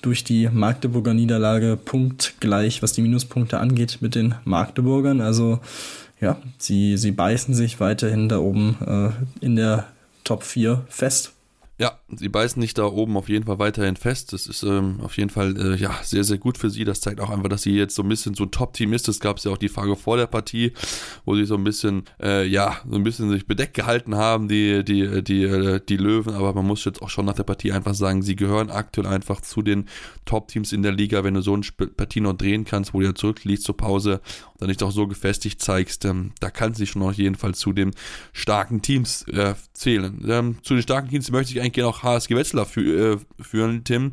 [0.00, 5.20] durch die Magdeburger Niederlage punktgleich, was die Minuspunkte angeht, mit den Magdeburgern.
[5.20, 5.58] Also
[6.20, 9.88] ja, sie, sie beißen sich weiterhin da oben äh, in der
[10.22, 11.32] Top 4 fest.
[11.78, 14.32] Ja, sie beißen nicht da oben auf jeden Fall weiterhin fest.
[14.32, 16.84] Das ist ähm, auf jeden Fall äh, ja sehr, sehr gut für sie.
[16.84, 19.08] Das zeigt auch einfach, dass sie jetzt so ein bisschen so ein Top-Team ist.
[19.08, 20.72] Es gab ja auch die Frage vor der Partie,
[21.26, 24.84] wo sie so ein bisschen, äh, ja, so ein bisschen sich bedeckt gehalten haben, die,
[24.84, 26.32] die, die, äh, die Löwen.
[26.32, 29.42] Aber man muss jetzt auch schon nach der Partie einfach sagen, sie gehören aktuell einfach
[29.42, 29.84] zu den
[30.24, 31.24] Top-Teams in der Liga.
[31.24, 34.22] Wenn du so eine Partie noch drehen kannst, wo du ja zurückliegst zur Pause
[34.54, 37.54] und dann nicht auch so gefestigt zeigst, ähm, da kann sie schon auf jeden Fall
[37.54, 37.90] zu den
[38.32, 40.24] starken Teams äh, zählen.
[40.26, 43.84] Ähm, zu den starken Teams möchte ich eigentlich gerne auch HSG Wetzlar fü äh, führen,
[43.84, 44.12] Tim.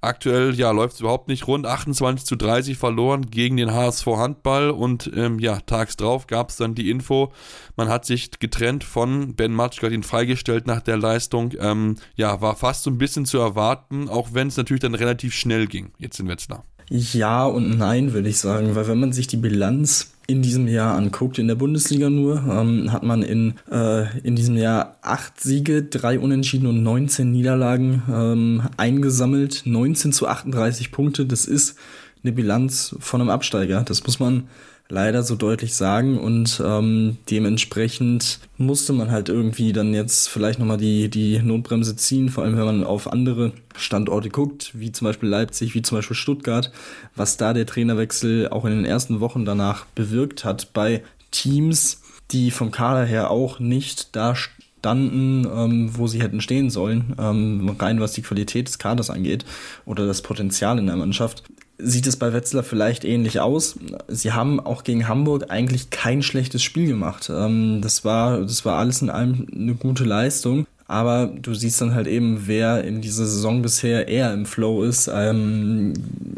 [0.00, 1.66] Aktuell ja läuft es überhaupt nicht rund.
[1.66, 6.56] 28 zu 30 verloren gegen den HSV Handball und ähm, ja, tags drauf gab es
[6.56, 7.32] dann die Info,
[7.76, 11.52] man hat sich getrennt von Ben Matschka, ihn freigestellt nach der Leistung.
[11.58, 15.34] Ähm, ja, war fast so ein bisschen zu erwarten, auch wenn es natürlich dann relativ
[15.34, 16.64] schnell ging, jetzt in Wetzlar.
[16.90, 20.94] Ja und nein, würde ich sagen, weil wenn man sich die Bilanz in diesem Jahr
[20.94, 25.82] anguckt, in der Bundesliga nur, ähm, hat man in, äh, in diesem Jahr acht Siege,
[25.82, 29.62] drei Unentschieden und 19 Niederlagen ähm, eingesammelt.
[29.64, 31.78] 19 zu 38 Punkte, das ist
[32.22, 33.82] eine Bilanz von einem Absteiger.
[33.84, 34.48] Das muss man
[34.88, 36.18] leider so deutlich sagen.
[36.18, 42.28] Und ähm, dementsprechend musste man halt irgendwie dann jetzt vielleicht nochmal die, die Notbremse ziehen,
[42.28, 46.16] vor allem wenn man auf andere Standorte guckt, wie zum Beispiel Leipzig, wie zum Beispiel
[46.16, 46.72] Stuttgart,
[47.14, 52.50] was da der Trainerwechsel auch in den ersten Wochen danach bewirkt hat bei Teams, die
[52.50, 58.00] vom Kader her auch nicht da standen, ähm, wo sie hätten stehen sollen, ähm, rein
[58.00, 59.44] was die Qualität des Kaders angeht
[59.84, 61.42] oder das Potenzial in der Mannschaft
[61.78, 63.78] sieht es bei Wetzlar vielleicht ähnlich aus.
[64.08, 67.30] Sie haben auch gegen Hamburg eigentlich kein schlechtes Spiel gemacht.
[67.32, 70.66] Ähm, das, war, das war alles in allem eine gute Leistung.
[70.86, 75.08] Aber du siehst dann halt eben, wer in dieser Saison bisher eher im Flow ist.
[75.12, 75.92] Ähm,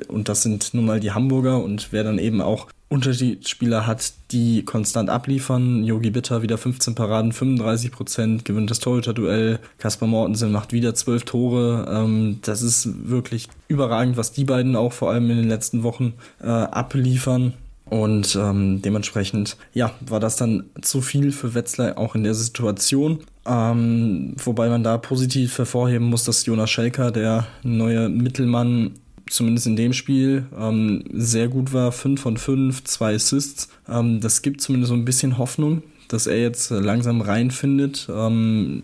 [0.09, 4.65] und das sind nun mal die Hamburger und wer dann eben auch Unterschiedsspieler hat, die
[4.65, 5.85] konstant abliefern.
[5.85, 9.61] Yogi Bitter wieder 15 Paraden, 35 Prozent, gewinnt das Torhüter-Duell.
[9.79, 11.87] Kaspar Mortensen macht wieder 12 Tore.
[11.89, 16.15] Ähm, das ist wirklich überragend, was die beiden auch vor allem in den letzten Wochen
[16.43, 17.55] äh, abliefern.
[17.85, 23.21] Und ähm, dementsprechend, ja, war das dann zu viel für Wetzlar auch in der Situation.
[23.47, 28.93] Ähm, wobei man da positiv hervorheben muss, dass Jonas Schelker, der neue Mittelmann,
[29.31, 31.93] zumindest in dem Spiel, ähm, sehr gut war.
[31.93, 33.69] 5 von 5, zwei Assists.
[33.89, 38.09] Ähm, das gibt zumindest so ein bisschen Hoffnung, dass er jetzt langsam reinfindet.
[38.13, 38.83] Ähm,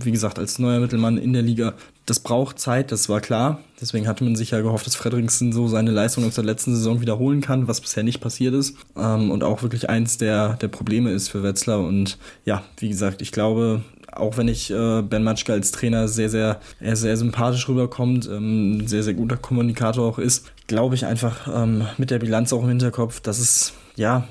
[0.00, 3.60] wie gesagt, als neuer Mittelmann in der Liga, das braucht Zeit, das war klar.
[3.80, 7.00] Deswegen hatte man sich ja gehofft, dass Frederiksen so seine Leistung aus der letzten Saison
[7.00, 8.76] wiederholen kann, was bisher nicht passiert ist.
[8.96, 11.80] Ähm, und auch wirklich eins der, der Probleme ist für Wetzlar.
[11.80, 13.82] Und ja, wie gesagt, ich glaube,
[14.16, 18.86] auch wenn ich äh, Ben Matschke als Trainer sehr, sehr, er sehr sympathisch rüberkommt, ähm,
[18.86, 22.68] sehr, sehr guter Kommunikator auch ist, glaube ich einfach ähm, mit der Bilanz auch im
[22.68, 24.26] Hinterkopf, dass es ja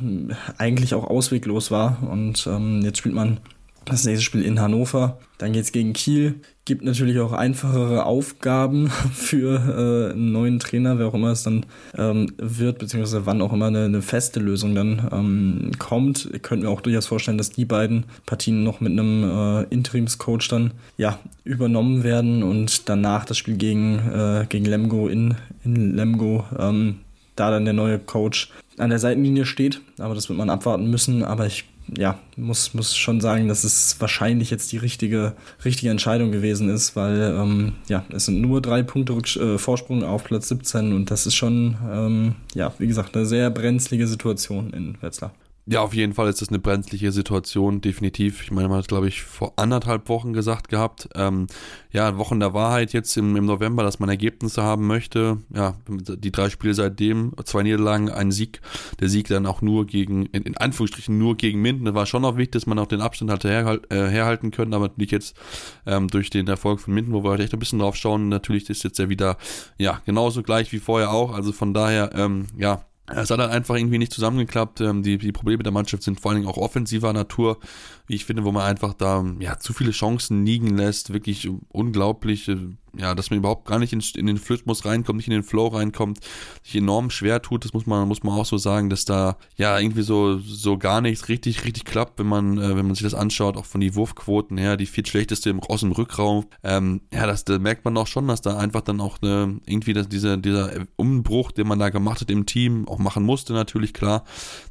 [0.57, 1.97] eigentlich auch ausweglos war.
[2.09, 3.39] Und ähm, jetzt spielt man
[3.85, 5.19] das nächste Spiel in Hannover.
[5.37, 6.35] Dann geht es gegen Kiel.
[6.65, 11.65] Gibt natürlich auch einfachere Aufgaben für äh, einen neuen Trainer, wer auch immer es dann
[11.97, 16.29] ähm, wird, beziehungsweise wann auch immer eine, eine feste Lösung dann ähm, kommt.
[16.33, 20.47] Ich könnte mir auch durchaus vorstellen, dass die beiden Partien noch mit einem äh, Interimscoach
[20.49, 26.45] dann ja, übernommen werden und danach das Spiel gegen, äh, gegen Lemgo in, in Lemgo
[26.57, 26.99] ähm,
[27.35, 29.81] da dann der neue Coach an der Seitenlinie steht.
[29.99, 31.23] Aber das wird man abwarten müssen.
[31.23, 31.65] Aber ich
[31.97, 36.95] ja, muss, muss schon sagen, dass es wahrscheinlich jetzt die richtige, richtige Entscheidung gewesen ist,
[36.95, 41.11] weil ähm, ja, es sind nur drei Punkte Rücks äh, Vorsprung auf Platz 17 und
[41.11, 45.31] das ist schon, ähm, ja, wie gesagt, eine sehr brenzlige Situation in Wetzlar.
[45.67, 48.43] Ja, auf jeden Fall ist das eine brenzliche Situation, definitiv.
[48.43, 51.47] Ich meine, man hat, glaube ich, vor anderthalb Wochen gesagt gehabt, ähm,
[51.91, 55.39] ja, Wochen der Wahrheit jetzt im, im November, dass man Ergebnisse haben möchte.
[55.51, 58.61] Ja, die drei Spiele seitdem, zwei Niederlagen, ein Sieg.
[58.99, 61.85] Der Sieg dann auch nur gegen, in, in Anführungsstrichen nur gegen Minden.
[61.85, 64.75] Das war schon noch wichtig, dass man auch den Abstand hatte herhalt, äh, herhalten können,
[64.75, 65.35] aber natürlich jetzt
[65.87, 68.69] ähm, durch den Erfolg von Minden, wo wir halt echt ein bisschen drauf schauen, natürlich
[68.69, 69.37] ist jetzt ja wieder,
[69.79, 71.33] ja, genauso gleich wie vorher auch.
[71.33, 74.81] Also von daher, ähm, ja, es hat dann einfach irgendwie nicht zusammengeklappt.
[74.81, 77.59] Ähm, die, die Probleme der Mannschaft sind vor allen Dingen auch offensiver Natur,
[78.07, 81.13] wie ich finde, wo man einfach da ja zu viele Chancen liegen lässt.
[81.13, 82.49] Wirklich unglaublich
[82.97, 85.67] ja, dass man überhaupt gar nicht in, in den Rhythmus reinkommt, nicht in den Flow
[85.67, 86.19] reinkommt,
[86.63, 89.77] sich enorm schwer tut, das muss man, muss man auch so sagen, dass da ja
[89.79, 93.13] irgendwie so, so gar nichts richtig, richtig klappt, wenn man, äh, wenn man sich das
[93.13, 96.45] anschaut, auch von die Wurfquoten her, die viel schlechteste im, aus dem Rückraum.
[96.63, 99.93] Ähm, ja, das, da merkt man auch schon, dass da einfach dann auch eine, irgendwie
[99.93, 103.93] das, dieser, dieser Umbruch, den man da gemacht hat im Team, auch machen musste natürlich,
[103.93, 104.23] klar,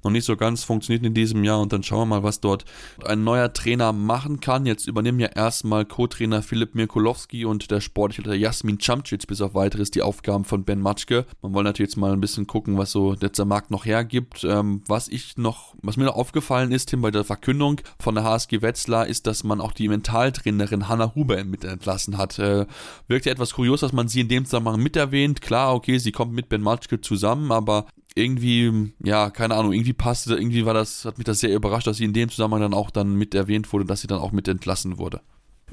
[0.03, 2.64] noch nicht so ganz funktioniert in diesem Jahr und dann schauen wir mal, was dort
[3.05, 4.66] ein neuer Trainer machen kann.
[4.66, 9.40] Jetzt übernehmen ja erstmal Co-Trainer Philipp Mirkulowski und der Sport ich hatte Jasmin Camcic bis
[9.40, 11.26] auf weiteres die Aufgaben von Ben Matschke.
[11.42, 14.44] Man wollte natürlich jetzt mal ein bisschen gucken, was so der Markt noch hergibt.
[14.44, 18.24] Ähm, was ich noch, was mir noch aufgefallen ist, Tim, bei der Verkündung von der
[18.24, 22.38] HSG Wetzlar, ist, dass man auch die Mentaltrainerin Hanna Huber mit entlassen hat.
[22.38, 22.66] Äh,
[23.08, 25.40] wirkt ja etwas kurios, dass man sie in dem Zusammenhang mit erwähnt.
[25.40, 30.35] Klar, okay, sie kommt mit Ben Matschke zusammen, aber irgendwie, ja, keine Ahnung, irgendwie passte,
[30.35, 32.90] irgendwie war das, hat mich das sehr überrascht, dass sie in dem Zusammenhang dann auch
[32.90, 35.20] dann mit erwähnt wurde, dass sie dann auch mit entlassen wurde.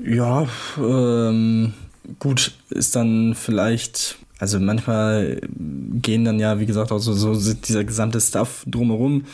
[0.03, 1.73] Ja, ähm,
[2.19, 7.83] gut, ist dann vielleicht, also manchmal gehen dann ja, wie gesagt, auch so, so dieser
[7.83, 9.25] gesamte Stuff drumherum.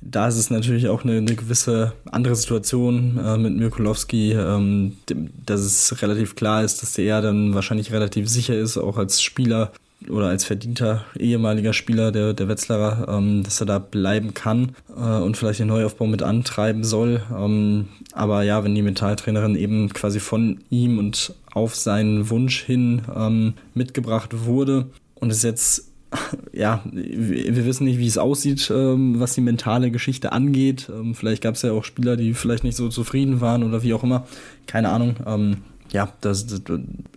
[0.00, 4.96] Da ist es natürlich auch eine, eine gewisse andere Situation äh, mit Mirkulowski, ähm,
[5.44, 9.72] dass es relativ klar ist, dass der dann wahrscheinlich relativ sicher ist, auch als Spieler
[10.08, 15.00] oder als verdienter ehemaliger Spieler der, der Wetzlarer, ähm, dass er da bleiben kann äh,
[15.00, 17.22] und vielleicht den Neuaufbau mit antreiben soll.
[17.36, 23.02] Ähm, aber ja, wenn die Metalltrainerin eben quasi von ihm und auf seinen Wunsch hin
[23.14, 25.92] ähm, mitgebracht wurde und es jetzt
[26.52, 30.88] ja, wir wissen nicht, wie es aussieht, ähm, was die mentale Geschichte angeht.
[30.88, 33.92] Ähm, vielleicht gab es ja auch Spieler, die vielleicht nicht so zufrieden waren oder wie
[33.92, 34.26] auch immer.
[34.66, 35.64] Keine Ahnung.
[35.92, 36.60] Ja, das, das,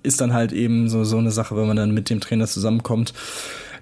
[0.03, 3.13] ist dann halt eben so, so eine Sache, wenn man dann mit dem Trainer zusammenkommt,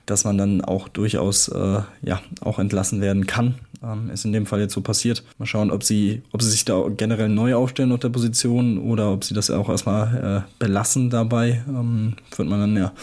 [0.06, 3.56] dass man dann auch durchaus äh, ja, auch entlassen werden kann.
[3.84, 5.24] Ähm, ist in dem Fall jetzt so passiert.
[5.38, 9.12] Mal schauen, ob sie, ob sie sich da generell neu aufstellen auf der Position oder
[9.12, 11.64] ob sie das auch erstmal äh, belassen dabei.
[11.68, 12.94] Ähm, wird man dann ja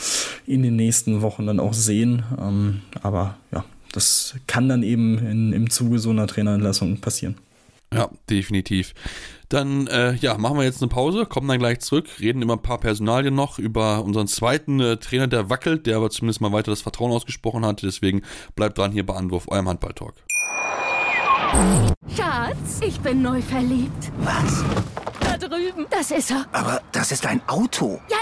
[0.47, 2.25] in den nächsten Wochen dann auch sehen.
[2.41, 7.37] Ähm, aber ja, das kann dann eben in, im Zuge so einer Trainerentlassung passieren.
[7.93, 8.95] Ja, definitiv.
[9.55, 12.63] Dann äh, ja, machen wir jetzt eine Pause, kommen dann gleich zurück, reden immer ein
[12.63, 16.73] paar Personalien noch über unseren zweiten äh, Trainer, der wackelt, der aber zumindest mal weiter
[16.73, 17.85] das Vertrauen ausgesprochen hat.
[17.85, 18.23] Deswegen
[18.57, 20.15] bleibt dran hier bei Anwurf, eurem Handball-Talk.
[22.17, 24.11] Schatz, ich bin neu verliebt.
[24.19, 24.65] Was?
[25.21, 25.87] Da drüben.
[25.89, 26.47] Das ist er.
[26.51, 28.01] Aber das ist ein Auto.
[28.11, 28.17] Ja,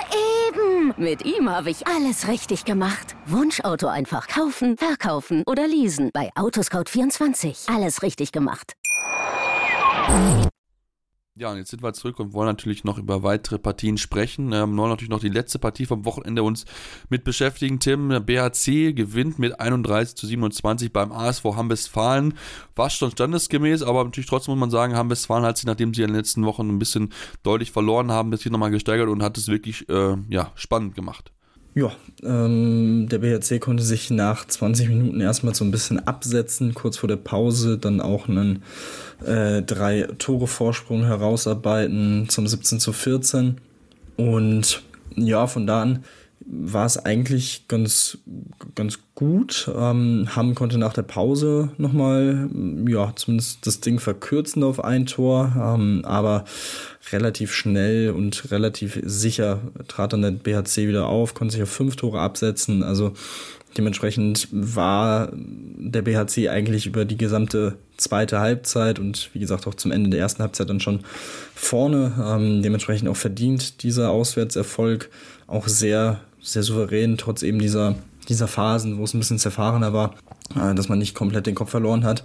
[0.50, 0.92] eben.
[0.98, 3.16] Mit ihm habe ich alles richtig gemacht.
[3.24, 6.10] Wunschauto einfach kaufen, verkaufen oder leasen.
[6.12, 7.74] Bei Autoscout24.
[7.74, 8.74] Alles richtig gemacht.
[11.34, 14.52] Ja, und jetzt sind wir zurück und wollen natürlich noch über weitere Partien sprechen.
[14.52, 16.66] Ähm, wollen natürlich noch die letzte Partie vom Wochenende uns
[17.08, 17.80] mit beschäftigen.
[17.80, 22.34] Tim, BHC gewinnt mit 31 zu 27 beim ASV Hamm-Westfalen.
[22.76, 26.08] War schon standesgemäß, aber natürlich trotzdem muss man sagen, Hamm-Westfalen hat sich, nachdem sie in
[26.08, 29.48] den letzten Wochen ein bisschen deutlich verloren haben, das hier nochmal gesteigert und hat es
[29.48, 31.32] wirklich äh, ja, spannend gemacht.
[31.74, 31.90] Ja,
[32.22, 37.08] ähm, der BHC konnte sich nach 20 Minuten erstmal so ein bisschen absetzen, kurz vor
[37.08, 38.62] der Pause dann auch einen
[39.26, 43.58] äh, drei Tore Vorsprung herausarbeiten zum 17 zu 14.
[44.16, 44.82] Und
[45.16, 46.04] ja, von da an
[46.44, 48.18] war es eigentlich ganz,
[48.74, 49.70] ganz gut.
[49.74, 52.48] Ähm, Hamm konnte nach der Pause nochmal,
[52.86, 56.44] ja, zumindest das Ding verkürzen auf ein Tor, ähm, aber
[57.12, 61.96] relativ schnell und relativ sicher trat dann der BHC wieder auf, konnte sich auf fünf
[61.96, 62.82] Tore absetzen.
[62.82, 63.12] Also
[63.76, 69.92] dementsprechend war der BHC eigentlich über die gesamte zweite Halbzeit und wie gesagt auch zum
[69.92, 71.00] Ende der ersten Halbzeit dann schon
[71.54, 72.12] vorne.
[72.22, 75.10] Ähm, dementsprechend auch verdient dieser Auswärtserfolg
[75.46, 77.94] auch sehr sehr souverän, trotz eben dieser,
[78.28, 80.14] dieser Phasen, wo es ein bisschen zerfahrener war,
[80.56, 82.24] äh, dass man nicht komplett den Kopf verloren hat.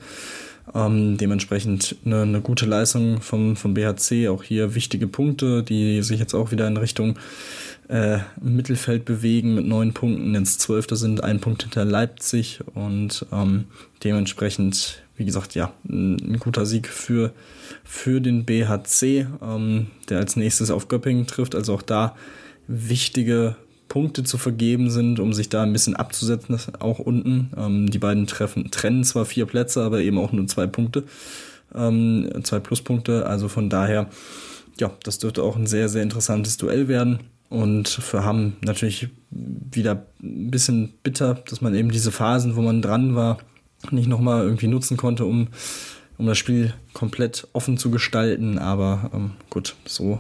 [0.76, 6.20] Ähm, dementsprechend eine, eine, gute Leistung vom, vom BHC, auch hier wichtige Punkte, die sich
[6.20, 7.18] jetzt auch wieder in Richtung
[7.88, 13.66] äh, Mittelfeld bewegen mit neun Punkten, jetzt Zwölfter sind, ein Punkt hinter Leipzig und ähm,
[14.04, 17.34] dementsprechend, wie gesagt, ja, ein, guter Sieg für,
[17.84, 22.16] für den BHC, ähm, der als nächstes auf Göppingen trifft, also auch da
[22.68, 23.56] wichtige
[23.88, 27.52] Punkte zu vergeben sind, um sich da ein bisschen abzusetzen, auch unten.
[27.58, 31.04] Ähm, die beiden treffen, trennen zwar vier Plätze, aber eben auch nur zwei Punkte,
[31.74, 33.26] ähm, zwei Pluspunkte.
[33.26, 34.10] Also von daher,
[34.80, 37.20] ja, das dürfte auch ein sehr, sehr interessantes Duell werden.
[37.50, 42.82] Und für Hamm natürlich wieder ein bisschen bitter, dass man eben diese Phasen, wo man
[42.82, 43.38] dran war,
[43.92, 45.48] nicht nochmal irgendwie nutzen konnte, um,
[46.18, 48.58] um das Spiel komplett offen zu gestalten.
[48.58, 50.20] Aber ähm, gut, so,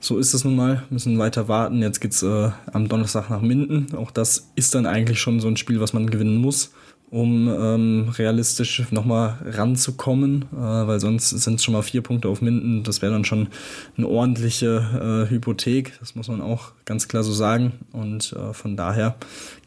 [0.00, 0.84] so ist es nun mal.
[0.90, 1.82] Müssen weiter warten.
[1.82, 3.94] Jetzt geht's äh, am Donnerstag nach Minden.
[3.94, 6.70] Auch das ist dann eigentlich schon so ein Spiel, was man gewinnen muss
[7.10, 12.40] um ähm, realistisch nochmal ranzukommen, äh, weil sonst sind es schon mal vier Punkte auf
[12.40, 12.84] Minden.
[12.84, 13.48] Das wäre dann schon
[13.96, 17.72] eine ordentliche äh, Hypothek, das muss man auch ganz klar so sagen.
[17.92, 19.16] Und äh, von daher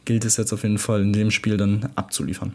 [0.05, 2.53] gilt es jetzt auf jeden Fall in dem Spiel dann abzuliefern.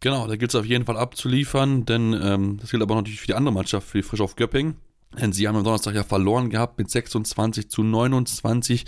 [0.00, 3.26] Genau, da gilt es auf jeden Fall abzuliefern, denn ähm, das gilt aber natürlich für
[3.26, 4.76] die andere Mannschaft, für die Frisch auf Göpping.
[5.18, 8.84] Denn sie haben am Donnerstag ja verloren gehabt mit 26 zu 29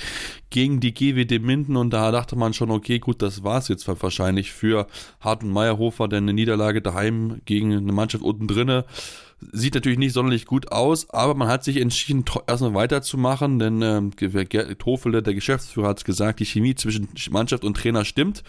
[0.51, 3.89] gegen die GWD Minden und da dachte man schon, okay, gut, das war es jetzt
[4.03, 4.89] wahrscheinlich für
[5.21, 8.85] Harten Meyerhofer, denn eine Niederlage daheim gegen eine Mannschaft unten drinne
[9.41, 14.11] sieht natürlich nicht sonderlich gut aus, aber man hat sich entschieden, erstmal weiterzumachen, denn ähm,
[14.79, 18.43] Tofele, der Geschäftsführer, hat es gesagt, die Chemie zwischen Mannschaft und Trainer stimmt.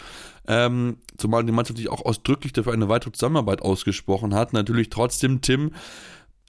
[0.48, 4.52] Ähm, zumal die Mannschaft sich auch ausdrücklich dafür eine weitere Zusammenarbeit ausgesprochen hat.
[4.52, 5.72] Natürlich trotzdem, Tim,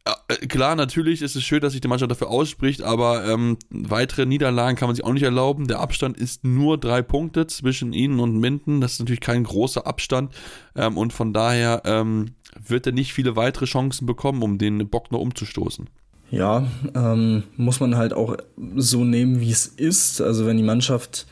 [0.06, 4.26] äh, klar, natürlich ist es schön, dass sich die Mannschaft dafür ausspricht, aber ähm, weitere
[4.26, 5.68] Niederlagen kann man sich auch nicht erlauben.
[5.68, 8.82] Der Abstand ist nur drei Punkte zwischen ihnen und Minden.
[8.82, 10.34] Das ist natürlich kein großer Abstand
[10.76, 15.12] ähm, und von daher ähm, wird er nicht viele weitere Chancen bekommen, um den Bock
[15.12, 15.90] noch umzustoßen.
[16.32, 18.38] Ja, ähm, muss man halt auch
[18.78, 20.22] so nehmen, wie es ist.
[20.22, 21.28] Also wenn die Mannschaft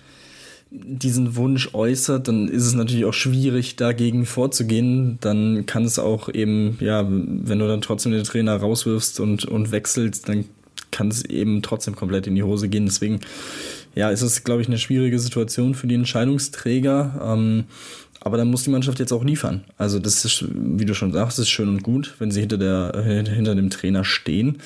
[0.72, 5.18] diesen Wunsch äußert, dann ist es natürlich auch schwierig, dagegen vorzugehen.
[5.22, 9.72] Dann kann es auch eben, ja, wenn du dann trotzdem den Trainer rauswirfst und, und
[9.72, 10.46] wechselst, dann
[10.92, 12.86] kann es eben trotzdem komplett in die Hose gehen.
[12.86, 13.20] Deswegen,
[13.96, 17.22] ja, ist es, glaube ich, eine schwierige Situation für die Entscheidungsträger.
[17.24, 17.64] Ähm,
[18.22, 19.64] aber dann muss die Mannschaft jetzt auch liefern.
[19.78, 23.02] Also das ist, wie du schon sagst, ist schön und gut, wenn sie hinter, der,
[23.04, 24.58] hinter dem Trainer stehen.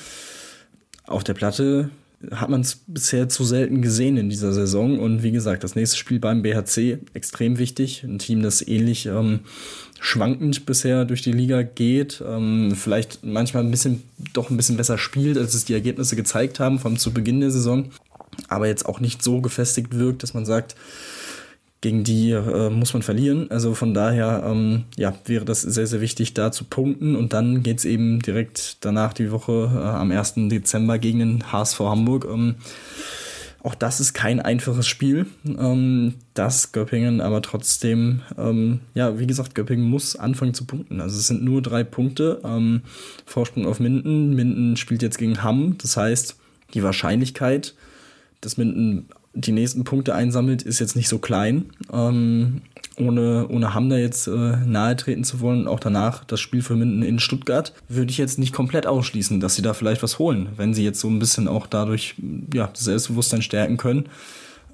[1.06, 1.90] Auf der Platte
[2.30, 4.98] hat man es bisher zu selten gesehen in dieser Saison.
[4.98, 8.02] Und wie gesagt, das nächste Spiel beim BHC extrem wichtig.
[8.04, 9.40] Ein Team, das ähnlich ähm,
[10.00, 14.98] schwankend bisher durch die Liga geht, ähm, vielleicht manchmal ein bisschen doch ein bisschen besser
[14.98, 17.90] spielt, als es die Ergebnisse gezeigt haben, vom zu Beginn der Saison.
[18.48, 20.74] Aber jetzt auch nicht so gefestigt wirkt, dass man sagt,
[21.84, 23.50] gegen die äh, muss man verlieren.
[23.50, 27.14] Also von daher ähm, ja, wäre das sehr, sehr wichtig, da zu punkten.
[27.14, 30.48] Und dann geht es eben direkt danach die Woche äh, am 1.
[30.48, 32.24] Dezember gegen den HSV Hamburg.
[32.24, 32.54] Ähm,
[33.62, 35.26] auch das ist kein einfaches Spiel.
[35.46, 41.02] Ähm, das Göppingen aber trotzdem, ähm, ja, wie gesagt, Göppingen muss anfangen zu punkten.
[41.02, 42.40] Also es sind nur drei Punkte.
[42.44, 42.80] Ähm,
[43.26, 44.34] Vorsprung auf Minden.
[44.34, 45.76] Minden spielt jetzt gegen Hamm.
[45.76, 46.36] Das heißt,
[46.72, 47.74] die Wahrscheinlichkeit,
[48.40, 51.66] dass Minden die nächsten Punkte einsammelt, ist jetzt nicht so klein.
[51.92, 52.62] Ähm,
[52.96, 57.02] ohne, ohne Hamda jetzt äh, nahe treten zu wollen, auch danach das Spiel für Minden
[57.02, 60.74] in Stuttgart, würde ich jetzt nicht komplett ausschließen, dass sie da vielleicht was holen, wenn
[60.74, 62.14] sie jetzt so ein bisschen auch dadurch
[62.52, 64.06] ja, das Selbstbewusstsein stärken können,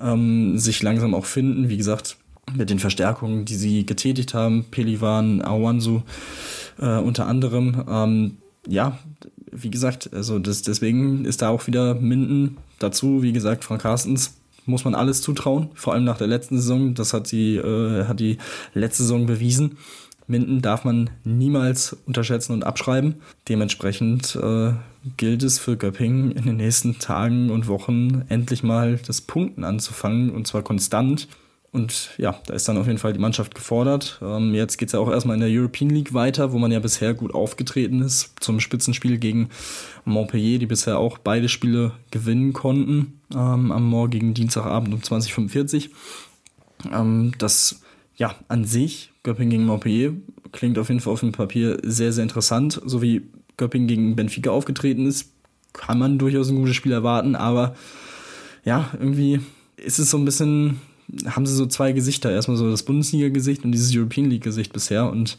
[0.01, 1.70] ähm, sich langsam auch finden.
[1.70, 2.16] Wie gesagt,
[2.55, 6.03] mit den Verstärkungen, die sie getätigt haben, Pelivan, Awansu
[6.79, 7.85] äh, unter anderem.
[7.88, 8.37] Ähm,
[8.68, 8.99] ja,
[9.51, 14.39] wie gesagt, also das, deswegen ist da auch wieder Minden dazu, wie gesagt, Frank Carstens
[14.70, 16.94] muss man alles zutrauen, vor allem nach der letzten Saison.
[16.94, 18.38] Das hat die, äh, hat die
[18.74, 19.76] letzte Saison bewiesen.
[20.26, 23.16] Minden darf man niemals unterschätzen und abschreiben.
[23.48, 24.72] Dementsprechend äh,
[25.16, 30.30] gilt es für Göppingen in den nächsten Tagen und Wochen endlich mal das Punkten anzufangen
[30.30, 31.26] und zwar konstant.
[31.72, 34.18] Und ja, da ist dann auf jeden Fall die Mannschaft gefordert.
[34.22, 36.80] Ähm, jetzt geht es ja auch erstmal in der European League weiter, wo man ja
[36.80, 39.50] bisher gut aufgetreten ist zum Spitzenspiel gegen
[40.04, 45.90] Montpellier, die bisher auch beide Spiele gewinnen konnten ähm, am morgigen Dienstagabend um 2045.
[46.92, 47.80] Ähm, das
[48.16, 50.14] ja an sich, Göppingen gegen Montpellier,
[50.50, 52.80] klingt auf jeden Fall auf dem Papier sehr, sehr interessant.
[52.85, 53.22] So wie
[53.56, 55.30] Göppingen gegen Benfica aufgetreten ist,
[55.72, 57.76] kann man durchaus ein gutes Spiel erwarten, aber
[58.64, 59.40] ja, irgendwie
[59.76, 60.80] ist es so ein bisschen
[61.27, 62.31] haben sie so zwei Gesichter.
[62.31, 65.11] Erstmal so das Bundesliga-Gesicht und dieses European League-Gesicht bisher.
[65.11, 65.38] Und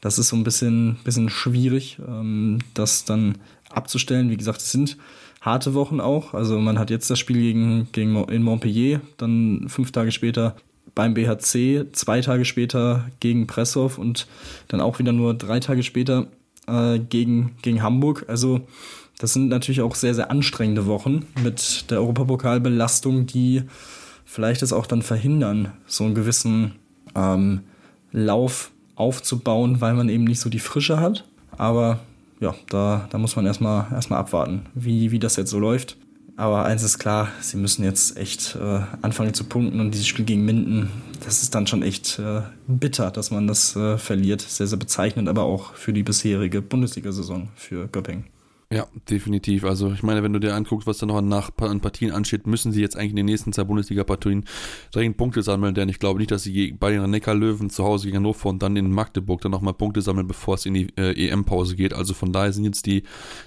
[0.00, 3.36] das ist so ein bisschen, bisschen schwierig, ähm, das dann
[3.70, 4.30] abzustellen.
[4.30, 4.96] Wie gesagt, es sind
[5.40, 6.34] harte Wochen auch.
[6.34, 10.56] Also man hat jetzt das Spiel gegen, gegen in Montpellier, dann fünf Tage später
[10.94, 14.26] beim BHC, zwei Tage später gegen Presshoff und
[14.68, 16.26] dann auch wieder nur drei Tage später
[16.66, 18.24] äh, gegen, gegen Hamburg.
[18.28, 18.62] Also
[19.18, 23.62] das sind natürlich auch sehr, sehr anstrengende Wochen mit der Europapokalbelastung, die
[24.30, 26.76] vielleicht es auch dann verhindern, so einen gewissen
[27.16, 27.62] ähm,
[28.12, 31.24] Lauf aufzubauen, weil man eben nicht so die Frische hat.
[31.56, 31.98] Aber
[32.38, 35.96] ja, da, da muss man erstmal, erstmal abwarten, wie, wie das jetzt so läuft.
[36.36, 40.24] Aber eins ist klar, sie müssen jetzt echt äh, anfangen zu punkten und dieses Spiel
[40.24, 40.90] gegen Minden,
[41.24, 44.42] das ist dann schon echt äh, bitter, dass man das äh, verliert.
[44.42, 48.24] Sehr, sehr bezeichnend, aber auch für die bisherige Bundesliga-Saison für Göppingen.
[48.72, 49.64] Ja, definitiv.
[49.64, 52.70] Also ich meine, wenn du dir anguckst, was da noch nach an Partien ansteht, müssen
[52.70, 54.44] sie jetzt eigentlich in den nächsten zwei Bundesliga-Partien
[54.92, 58.18] dringend Punkte sammeln, denn ich glaube nicht, dass sie bei den Neckar-Löwen zu Hause gegen
[58.18, 61.74] Hannover und dann in Magdeburg dann nochmal Punkte sammeln, bevor es in die äh, EM-Pause
[61.74, 61.94] geht.
[61.94, 63.02] Also von daher sind jetzt die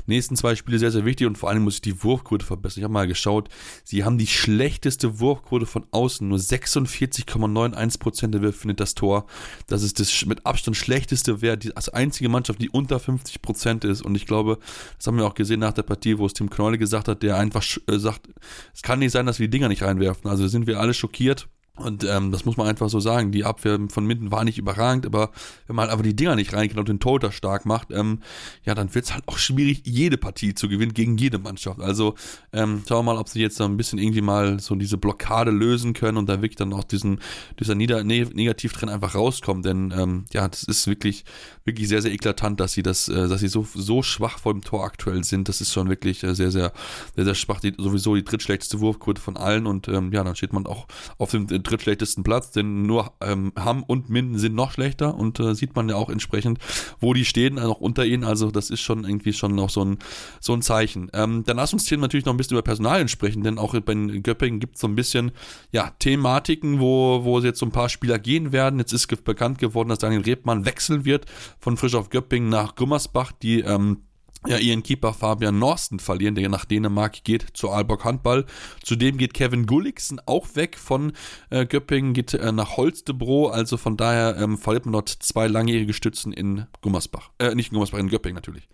[0.07, 2.81] nächsten zwei Spiele sehr, sehr wichtig und vor allem muss ich die Wurfquote verbessern.
[2.81, 3.47] Ich habe mal geschaut,
[3.85, 6.27] sie haben die schlechteste Wurfquote von außen.
[6.27, 9.27] Nur 46,91% der Würfe findet das Tor.
[9.67, 11.63] Das ist das mit Abstand schlechteste Wert.
[11.63, 14.59] Die, als einzige Mannschaft, die unter 50% ist und ich glaube,
[14.97, 17.21] das haben haben wir auch gesehen nach der Partie, wo es Tim Knolle gesagt hat,
[17.21, 18.27] der einfach äh, sagt,
[18.73, 20.29] es kann nicht sein, dass wir die Dinger nicht reinwerfen.
[20.29, 21.47] Also sind wir alle schockiert.
[21.75, 23.31] Und ähm, das muss man einfach so sagen.
[23.31, 25.31] Die Abwehr von Minden war nicht überragend, aber
[25.65, 28.19] wenn man halt aber die Dinger nicht reinkriegt und den Toter stark macht, ähm,
[28.63, 31.79] ja, dann wird es halt auch schwierig, jede Partie zu gewinnen gegen jede Mannschaft.
[31.79, 32.13] Also
[32.51, 35.49] ähm, schauen wir mal, ob sie jetzt so ein bisschen irgendwie mal so diese Blockade
[35.49, 37.19] lösen können und da wirklich dann auch diesen,
[37.59, 39.63] dieser Nieder ne Negativtrend einfach rauskommen.
[39.63, 41.25] Denn ähm, ja, das ist wirklich,
[41.65, 44.61] wirklich sehr, sehr eklatant, dass sie das, äh, dass sie so, so schwach vor dem
[44.61, 45.49] Tor aktuell sind.
[45.49, 46.71] Das ist schon wirklich äh, sehr, sehr,
[47.15, 47.61] sehr, sehr schwach.
[47.61, 50.85] Die, sowieso die drittschlechteste Wurfquote von allen und ähm, ja, dann steht man auch
[51.17, 55.55] auf dem drittschlechtesten Platz, denn nur ähm, Hamm und Minden sind noch schlechter und äh,
[55.55, 56.59] sieht man ja auch entsprechend,
[56.99, 58.23] wo die stehen, also unter ihnen.
[58.23, 59.97] Also das ist schon irgendwie schon noch so ein,
[60.39, 61.09] so ein Zeichen.
[61.13, 63.93] Ähm, dann lass uns hier natürlich noch ein bisschen über Personalien sprechen, denn auch bei
[63.93, 65.31] Göppingen gibt es so ein bisschen
[65.71, 68.79] ja, Thematiken, wo, wo jetzt so ein paar Spieler gehen werden.
[68.79, 71.25] Jetzt ist bekannt geworden, dass Daniel Rebmann wechseln wird
[71.59, 73.99] von Frisch auf Göppingen nach Gummersbach, die ähm,
[74.47, 78.45] ja, ihren Keeper Fabian Norsten verlieren, der nach Dänemark geht zu Aalborg Handball.
[78.83, 81.13] Zudem geht Kevin Gulliksen auch weg von
[81.49, 83.47] äh, Göppingen, geht äh, nach Holstebro.
[83.47, 87.29] Also von daher ähm, verliert man dort zwei langjährige Stützen in Gummersbach.
[87.39, 88.67] Äh, nicht in Gummersbach, in Göppingen natürlich.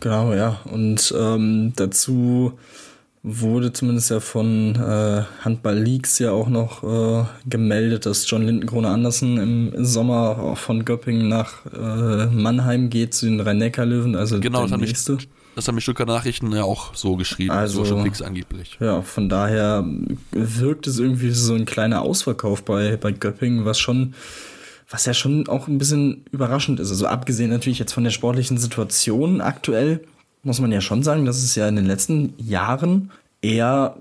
[0.00, 0.60] Genau, ja.
[0.64, 2.58] Und ähm, dazu
[3.22, 8.88] wurde zumindest ja von äh, Handball Leaks ja auch noch äh, gemeldet, dass John Lindenkrone
[8.88, 14.14] Andersen im Sommer auch von Göppingen nach äh, Mannheim geht zu den Rhein-Neckar-Löwen.
[14.14, 17.84] Also genau, das haben, mich, das haben mich Stuttgart Nachrichten ja auch so geschrieben, also
[17.84, 18.78] Social Leaks angeblich.
[18.80, 19.84] Ja, von daher
[20.30, 24.14] wirkt es irgendwie so ein kleiner Ausverkauf bei, bei Göppingen, was schon
[24.90, 26.88] was ja schon auch ein bisschen überraschend ist.
[26.88, 30.00] Also abgesehen natürlich jetzt von der sportlichen Situation aktuell,
[30.42, 33.10] muss man ja schon sagen, dass es ja in den letzten Jahren
[33.42, 33.96] eher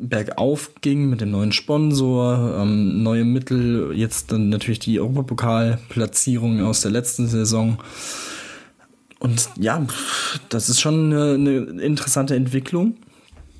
[0.00, 6.80] bergauf ging mit dem neuen Sponsor, ähm, neue Mittel, jetzt dann natürlich die Europapokalplatzierung aus
[6.80, 7.78] der letzten Saison.
[9.18, 9.86] Und ja,
[10.48, 12.96] das ist schon eine, eine interessante Entwicklung,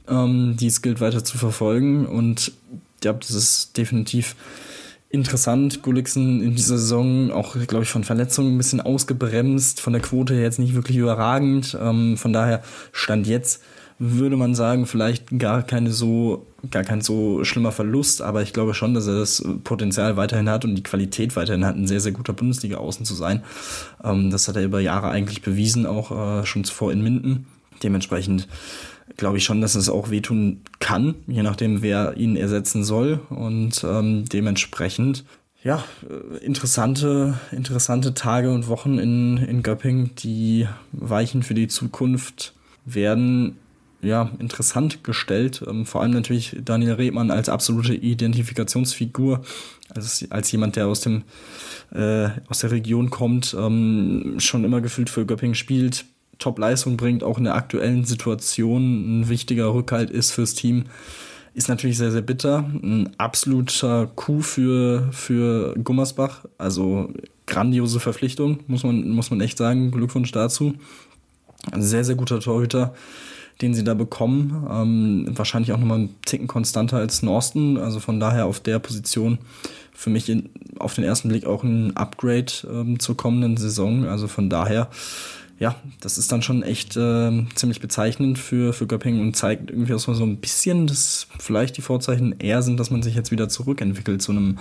[0.09, 2.07] ähm, die es gilt weiter zu verfolgen.
[2.07, 2.53] Und
[3.05, 4.35] ja, das ist definitiv
[5.11, 5.83] interessant.
[5.83, 10.35] Gulliksen in dieser Saison auch, glaube ich, von Verletzungen ein bisschen ausgebremst, von der Quote
[10.35, 11.77] her jetzt nicht wirklich überragend.
[11.81, 13.63] Ähm, von daher stand jetzt,
[13.99, 18.73] würde man sagen, vielleicht gar keine so, gar kein so schlimmer Verlust, aber ich glaube
[18.73, 22.13] schon, dass er das Potenzial weiterhin hat und die Qualität weiterhin hat, ein sehr, sehr
[22.13, 23.43] guter Bundesliga-Außen zu sein.
[24.03, 27.47] Ähm, das hat er über Jahre eigentlich bewiesen, auch äh, schon zuvor in Minden.
[27.83, 28.47] Dementsprechend
[29.17, 33.21] glaube ich schon, dass es auch wehtun kann, je nachdem, wer ihn ersetzen soll.
[33.31, 35.25] Und ähm, dementsprechend,
[35.63, 42.55] ja, äh, interessante, interessante Tage und Wochen in, in Göpping, die Weichen für die Zukunft
[42.85, 43.57] werden
[44.03, 45.63] ja, interessant gestellt.
[45.67, 49.43] Ähm, vor allem natürlich Daniel Redmann als absolute Identifikationsfigur,
[49.95, 51.25] als, als jemand, der aus dem
[51.93, 56.07] äh, aus der Region kommt, ähm, schon immer gefühlt für Göpping spielt,
[56.41, 60.87] Top-Leistung bringt, auch in der aktuellen Situation ein wichtiger Rückhalt ist fürs Team,
[61.55, 62.65] ist natürlich sehr, sehr bitter.
[62.83, 66.45] Ein absoluter Coup für, für Gummersbach.
[66.59, 67.11] Also
[67.47, 69.91] grandiose Verpflichtung, muss man, muss man echt sagen.
[69.91, 70.75] Glückwunsch dazu.
[71.73, 72.95] Ein sehr, sehr guter Torhüter,
[73.61, 74.67] den sie da bekommen.
[74.71, 77.77] Ähm, wahrscheinlich auch nochmal einen Ticken konstanter als Norsten.
[77.77, 79.39] Also von daher auf der Position
[79.93, 84.07] für mich in, auf den ersten Blick auch ein Upgrade ähm, zur kommenden Saison.
[84.07, 84.89] Also von daher
[85.61, 89.93] ja, das ist dann schon echt äh, ziemlich bezeichnend für, für Göppingen und zeigt irgendwie
[89.93, 93.51] auch so ein bisschen, dass vielleicht die Vorzeichen eher sind, dass man sich jetzt wieder
[93.51, 94.59] zurückentwickelt zu einem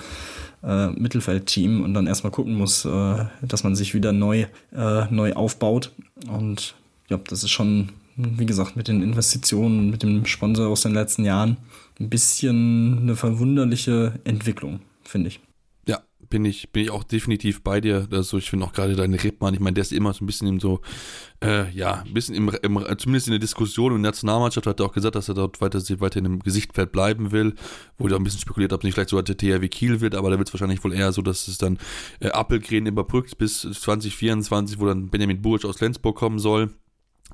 [0.62, 5.32] äh, Mittelfeldteam und dann erstmal gucken muss, äh, dass man sich wieder neu, äh, neu
[5.34, 5.94] aufbaut.
[6.28, 6.76] Und
[7.08, 11.24] ja, das ist schon, wie gesagt, mit den Investitionen, mit dem Sponsor aus den letzten
[11.24, 11.56] Jahren
[11.98, 15.40] ein bisschen eine verwunderliche Entwicklung, finde ich.
[16.30, 18.08] Bin ich, bin ich auch definitiv bei dir.
[18.12, 20.48] Also ich finde auch gerade deine Rippmann, ich meine, der ist immer so ein bisschen
[20.48, 20.82] im so,
[21.44, 24.92] äh, ja, ein bisschen im, im, zumindest in der Diskussion der Nationalmannschaft hat er auch
[24.92, 27.56] gesagt, dass er dort weiter, weiter in dem Gesichtfeld bleiben will.
[27.98, 30.30] Wurde auch ein bisschen spekuliert, ob es nicht vielleicht sogar der THW Kiel wird, aber
[30.30, 31.80] da wird es wahrscheinlich wohl eher so, dass es dann
[32.20, 36.70] äh, Appelgren überbrückt bis 2024, wo dann Benjamin Buric aus Lenzburg kommen soll.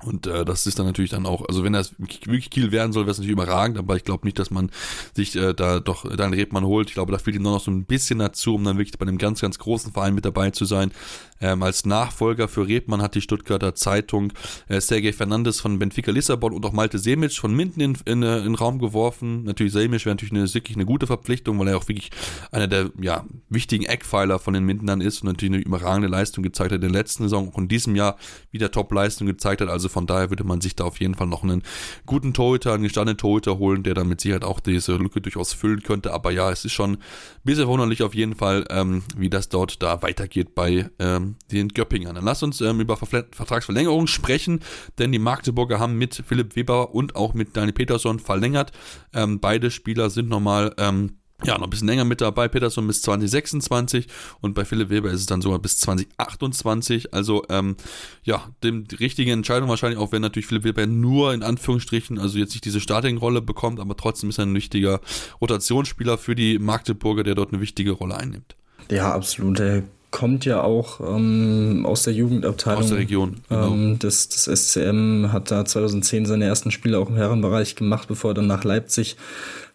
[0.04, 3.04] Und äh, das ist dann natürlich dann auch, also wenn das wirklich Kiel werden soll,
[3.04, 4.70] wäre es natürlich überragend, aber ich glaube nicht, dass man
[5.14, 6.88] sich äh, da doch dann Rebmann holt.
[6.88, 9.16] Ich glaube, da fehlt ihm noch so ein bisschen dazu, um dann wirklich bei einem
[9.16, 10.92] ganz, ganz großen Verein mit dabei zu sein.
[11.40, 14.32] Ähm, als Nachfolger für Rebmann hat die Stuttgarter Zeitung
[14.68, 18.38] äh, Sergej Fernandes von Benfica Lissabon und auch Malte Semic von Minden in, in, äh,
[18.38, 19.44] in den Raum geworfen.
[19.44, 22.10] Natürlich Semic wäre natürlich eine, wirklich eine gute Verpflichtung, weil er auch wirklich
[22.52, 26.72] einer der ja, wichtigen Eckpfeiler von den Mindenern ist und natürlich eine überragende Leistung gezeigt
[26.72, 28.16] hat in der letzten Saison und in diesem Jahr
[28.50, 29.68] wieder Top-Leistung gezeigt hat.
[29.68, 31.62] Also von daher würde man sich da auf jeden Fall noch einen
[32.04, 35.82] guten Torhüter, einen gestandenen Torhüter holen, der dann mit Sicherheit auch diese Lücke durchaus füllen
[35.82, 36.12] könnte.
[36.12, 36.98] Aber ja, es ist schon ein
[37.44, 42.14] bisschen verwunderlich auf jeden Fall, ähm, wie das dort da weitergeht bei ähm, den Göppingern.
[42.14, 44.60] Dann lass uns ähm, über Vertragsverlängerung sprechen,
[44.98, 48.72] denn die Magdeburger haben mit Philipp Weber und auch mit Daniel Peterson verlängert.
[49.12, 52.48] Ähm, beide Spieler sind nochmal ähm, ja, noch ein bisschen länger mit dabei.
[52.48, 54.06] Peterson bis 2026
[54.40, 57.12] und bei Philipp Weber ist es dann sogar bis 2028.
[57.12, 57.76] Also, ähm,
[58.24, 62.38] ja, dem, die richtige Entscheidung wahrscheinlich auch, wenn natürlich Philipp Weber nur in Anführungsstrichen, also
[62.38, 65.00] jetzt nicht diese Starting-Rolle bekommt, aber trotzdem ist er ein wichtiger
[65.40, 68.56] Rotationsspieler für die Magdeburger, der dort eine wichtige Rolle einnimmt.
[68.90, 69.60] Ja, absolut.
[69.60, 72.82] Er kommt ja auch ähm, aus der Jugendabteilung.
[72.82, 73.72] Aus der Region, genau.
[73.72, 78.30] Ähm, des, des SCM hat da 2010 seine ersten Spiele auch im Herrenbereich gemacht, bevor
[78.30, 79.16] er dann nach Leipzig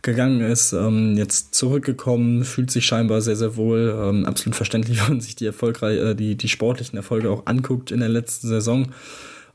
[0.01, 0.73] gegangen ist.
[0.73, 3.95] Ähm, jetzt zurückgekommen, fühlt sich scheinbar sehr, sehr wohl.
[4.01, 7.91] Ähm, absolut verständlich, wenn man sich die, erfolgreich, äh, die, die sportlichen Erfolge auch anguckt
[7.91, 8.87] in der letzten Saison.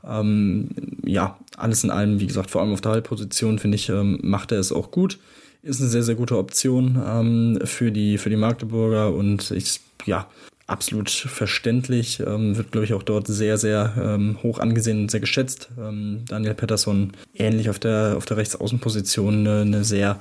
[0.07, 0.69] Ähm,
[1.05, 4.51] ja, alles in allem, wie gesagt, vor allem auf der Halbposition, finde ich, ähm, macht
[4.51, 5.19] er es auch gut.
[5.63, 10.27] Ist eine sehr, sehr gute Option ähm, für, die, für die Magdeburger und ich, ja,
[10.67, 15.21] absolut verständlich, ähm, wird, glaube ich, auch dort sehr, sehr ähm, hoch angesehen und sehr
[15.21, 15.69] geschätzt.
[15.79, 20.19] Ähm, Daniel Pettersson ähnlich auf der, auf der Rechtsaußenposition eine, eine sehr,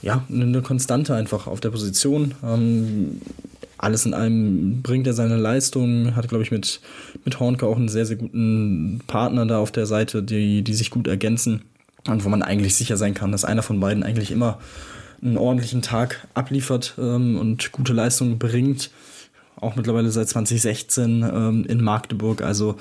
[0.00, 2.34] ja, eine Konstante einfach auf der Position.
[2.42, 3.20] Ähm,
[3.76, 6.80] alles in allem bringt er seine Leistung, hat, glaube ich, mit,
[7.26, 10.90] mit Hornke auch einen sehr, sehr guten Partner da auf der Seite, die, die sich
[10.90, 11.62] gut ergänzen
[12.08, 14.58] und wo man eigentlich sicher sein kann, dass einer von beiden eigentlich immer
[15.20, 18.90] einen ordentlichen Tag abliefert ähm, und gute Leistung bringt
[19.60, 22.42] auch mittlerweile seit 2016 ähm, in Magdeburg.
[22.42, 22.76] Also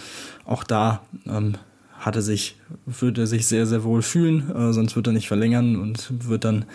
[0.45, 1.55] auch da ähm,
[1.99, 5.27] hat er sich, würde er sich sehr, sehr wohl fühlen, äh, sonst wird er nicht
[5.27, 6.65] verlängern und wird dann,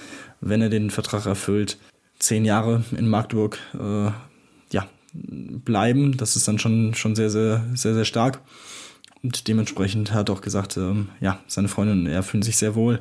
[0.40, 1.78] wenn er den Vertrag erfüllt,
[2.18, 4.10] zehn Jahre in Magdeburg äh,
[4.72, 6.16] ja, bleiben.
[6.16, 8.40] Das ist dann schon, schon sehr, sehr, sehr, sehr stark.
[9.22, 12.74] Und dementsprechend hat er auch gesagt, ähm, ja, seine Freundin und er fühlen sich sehr
[12.74, 13.00] wohl.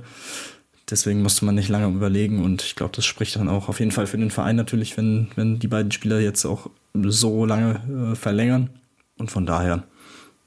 [0.89, 3.91] Deswegen musste man nicht lange überlegen und ich glaube, das spricht dann auch auf jeden
[3.91, 8.15] Fall für den Verein natürlich, wenn, wenn die beiden Spieler jetzt auch so lange äh,
[8.15, 8.69] verlängern.
[9.17, 9.83] Und von daher,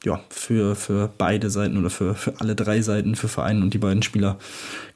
[0.04, 3.78] ja, für, für beide Seiten oder für, für alle drei Seiten, für Verein und die
[3.78, 4.38] beiden Spieler,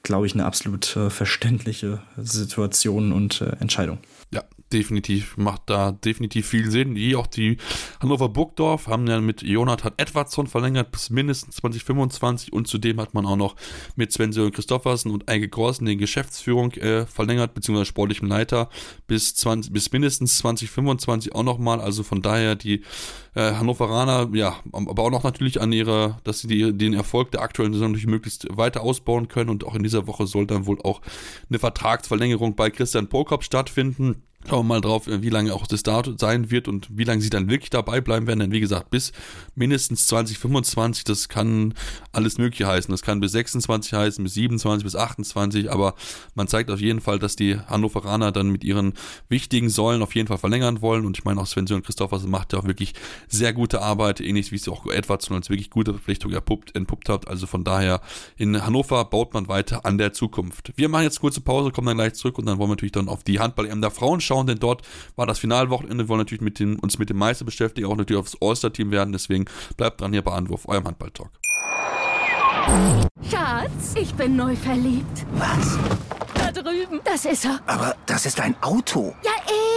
[0.03, 3.99] glaube ich, eine absolut äh, verständliche Situation und äh, Entscheidung.
[4.73, 6.97] Definitiv, macht da definitiv viel Sinn.
[6.97, 7.59] Die auch die
[8.01, 13.27] Hannover Burgdorf haben ja mit Jonathan Edwardsson verlängert bis mindestens 2025 und zudem hat man
[13.27, 13.55] auch noch
[13.95, 18.69] mit Sven Sören Christoffersen und Eike Gorsen den Geschäftsführung äh, verlängert, beziehungsweise sportlichen Leiter
[19.07, 21.81] bis, 20, bis mindestens 2025 auch nochmal.
[21.81, 22.83] Also von daher die
[23.37, 27.43] äh, Hannoveraner, ja, aber auch noch natürlich an ihrer, dass sie die, den Erfolg der
[27.43, 30.83] aktuellen Saison natürlich möglichst weiter ausbauen können und auch in dieser Woche soll dann wohl
[30.83, 31.03] auch
[31.49, 34.25] eine Vertragsverlängerung bei Christian Prokop stattfinden.
[34.49, 37.31] Schauen wir mal drauf, wie lange auch das Datum sein wird und wie lange sie
[37.31, 38.39] dann wirklich dabei bleiben werden.
[38.39, 39.11] Denn wie gesagt, bis
[39.57, 41.75] mindestens 2025, das kann
[42.13, 42.93] alles Mögliche heißen.
[42.93, 45.73] Das kann bis 26 heißen, bis 27, bis 28.
[45.73, 45.95] Aber
[46.37, 48.95] man zeigt auf jeden Fall, dass die Hannoveraner dann mit ihren
[49.29, 51.07] wichtigen Säulen auf jeden Fall verlängern wollen.
[51.07, 52.95] Und ich meine auch Sven und Christophersen macht ja auch wirklich
[53.27, 57.27] sehr gute Arbeit, ähnlich wie es auch Edwards als wirklich gute Verpflichtung erpuppt, entpuppt hat.
[57.27, 58.01] Also von daher,
[58.37, 60.73] in Hannover baut man weiter an der Zukunft.
[60.77, 63.09] Wir machen jetzt kurze Pause, kommen dann gleich zurück und dann wollen wir natürlich dann
[63.09, 64.83] auf die Handball-EM der Frauen schauen schauen, denn dort
[65.17, 66.05] war das Finalwochenende.
[66.05, 69.13] Wir wollen natürlich mit den, uns mit dem Meister beschäftigen, auch natürlich aufs All-Star-Team werden.
[69.13, 71.31] Deswegen bleibt dran hier bei Anwurf, eurem Handball-Talk.
[73.31, 75.25] Schatz, ich bin neu verliebt.
[75.35, 75.79] Was?
[76.35, 77.01] Da drüben.
[77.05, 77.61] Das ist er.
[77.67, 79.15] Aber das ist ein Auto.
[79.25, 79.33] Ja,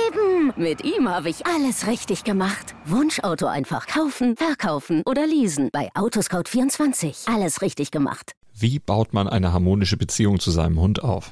[0.07, 0.53] eben.
[0.55, 2.75] Mit ihm habe ich alles richtig gemacht.
[2.85, 5.69] Wunschauto einfach kaufen, verkaufen oder leasen.
[5.71, 7.31] Bei Autoscout24.
[7.33, 8.33] Alles richtig gemacht.
[8.55, 11.31] Wie baut man eine harmonische Beziehung zu seinem Hund auf?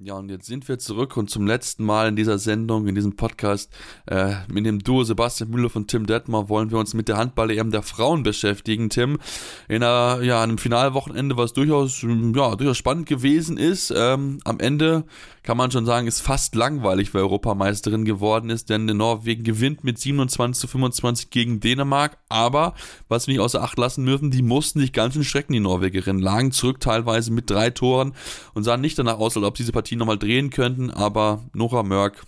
[0.00, 3.16] Ja, und jetzt sind wir zurück und zum letzten Mal in dieser Sendung, in diesem
[3.16, 3.72] Podcast,
[4.06, 7.72] äh, mit dem Duo Sebastian Müller und Tim Detmer wollen wir uns mit der Handball-EM
[7.72, 8.90] der Frauen beschäftigen.
[8.90, 9.18] Tim,
[9.66, 13.92] in einer, ja, einem Finalwochenende, was durchaus, ja, durchaus spannend gewesen ist.
[13.92, 15.04] Ähm, am Ende
[15.48, 19.98] kann man schon sagen, ist fast langweilig, wer Europameisterin geworden ist, denn Norwegen gewinnt mit
[19.98, 22.74] 27 zu 25 gegen Dänemark, aber,
[23.08, 26.20] was wir nicht außer Acht lassen dürfen, die mussten sich ganz schön strecken, die Norwegerinnen,
[26.20, 28.12] lagen zurück teilweise mit drei Toren
[28.52, 32.24] und sahen nicht danach aus, als ob diese Partie nochmal drehen könnten, aber Nora Mörk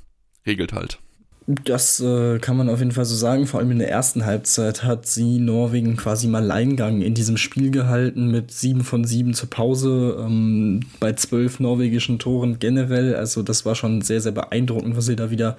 [0.46, 0.98] regelt halt.
[1.46, 3.46] Das äh, kann man auf jeden Fall so sagen.
[3.46, 7.72] Vor allem in der ersten Halbzeit hat sie Norwegen quasi mal Alleingang in diesem Spiel
[7.72, 13.16] gehalten mit sieben von sieben zur Pause ähm, bei zwölf norwegischen Toren generell.
[13.16, 15.56] Also das war schon sehr, sehr beeindruckend, was sie da wieder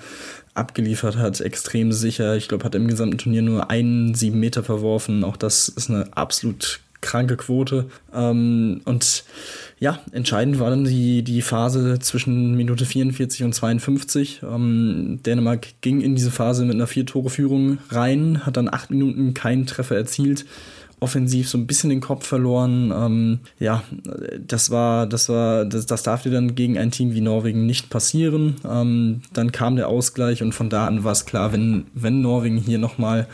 [0.53, 1.41] abgeliefert hat.
[1.41, 2.37] Extrem sicher.
[2.37, 5.25] Ich glaube, hat im gesamten Turnier nur einen sieben Meter verworfen.
[5.25, 7.87] Auch das ist eine absolut kranke Quote.
[8.13, 9.23] Ähm, und
[9.79, 14.41] ja, entscheidend war dann die, die Phase zwischen Minute 44 und 52.
[14.43, 19.65] Ähm, Dänemark ging in diese Phase mit einer Vier-Tore-Führung rein, hat dann acht Minuten keinen
[19.65, 20.45] Treffer erzielt
[21.01, 22.93] offensiv so ein bisschen den Kopf verloren.
[22.95, 23.83] Ähm, ja,
[24.39, 27.89] das war, das war, das, das darf dir dann gegen ein Team wie Norwegen nicht
[27.89, 28.57] passieren.
[28.63, 32.57] Ähm, dann kam der Ausgleich und von da an war es klar, wenn, wenn Norwegen
[32.57, 33.27] hier nochmal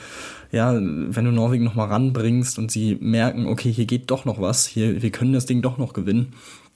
[0.52, 4.66] ja, wenn du Norwegen nochmal ranbringst und sie merken, okay, hier geht doch noch was,
[4.66, 6.34] hier, wir können das Ding doch noch gewinnen,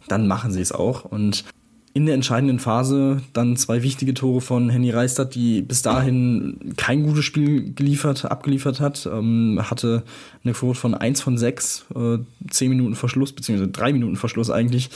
[0.08, 1.06] dann machen sie es auch.
[1.06, 1.46] Und
[1.94, 7.04] in der entscheidenden Phase dann zwei wichtige Tore von Henny Reistadt, die bis dahin kein
[7.04, 9.10] gutes Spiel geliefert, abgeliefert hat.
[9.12, 10.04] Ähm, hatte
[10.44, 12.18] eine Quote von 1 von 6, äh,
[12.50, 14.90] 10 Minuten Verschluss, beziehungsweise 3 Minuten Verschluss eigentlich,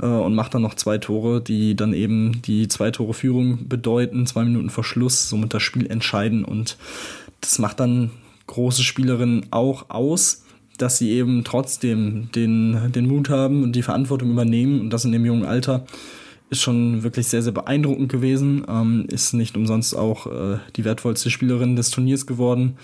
[0.00, 4.24] äh, und macht dann noch zwei Tore, die dann eben die zwei Tore Führung bedeuten,
[4.26, 6.76] zwei Minuten Verschluss, somit das Spiel entscheiden und
[7.40, 8.10] das macht dann
[8.46, 10.44] große Spielerinnen auch aus,
[10.78, 15.12] dass sie eben trotzdem den, den Mut haben und die Verantwortung übernehmen und das in
[15.12, 15.84] dem jungen Alter
[16.50, 18.64] ist schon wirklich sehr, sehr beeindruckend gewesen.
[18.68, 22.78] Ähm, ist nicht umsonst auch äh, die wertvollste Spielerin des Turniers geworden.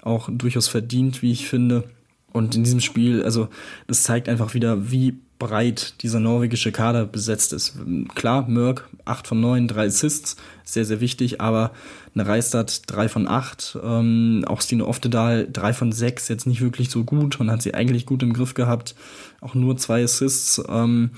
[0.00, 1.84] Auch durchaus verdient, wie ich finde.
[2.32, 3.48] Und in diesem Spiel, also
[3.86, 7.74] das zeigt einfach wieder, wie breit dieser norwegische Kader besetzt ist.
[8.14, 11.72] Klar, Mörk, 8 von 9, 3 Assists, sehr, sehr wichtig, aber
[12.14, 16.90] eine Reistadt 3 von 8, ähm, auch Stine Oftedal 3 von 6, jetzt nicht wirklich
[16.90, 18.94] so gut und hat sie eigentlich gut im Griff gehabt,
[19.40, 20.62] auch nur zwei Assists.
[20.68, 21.10] Ähm,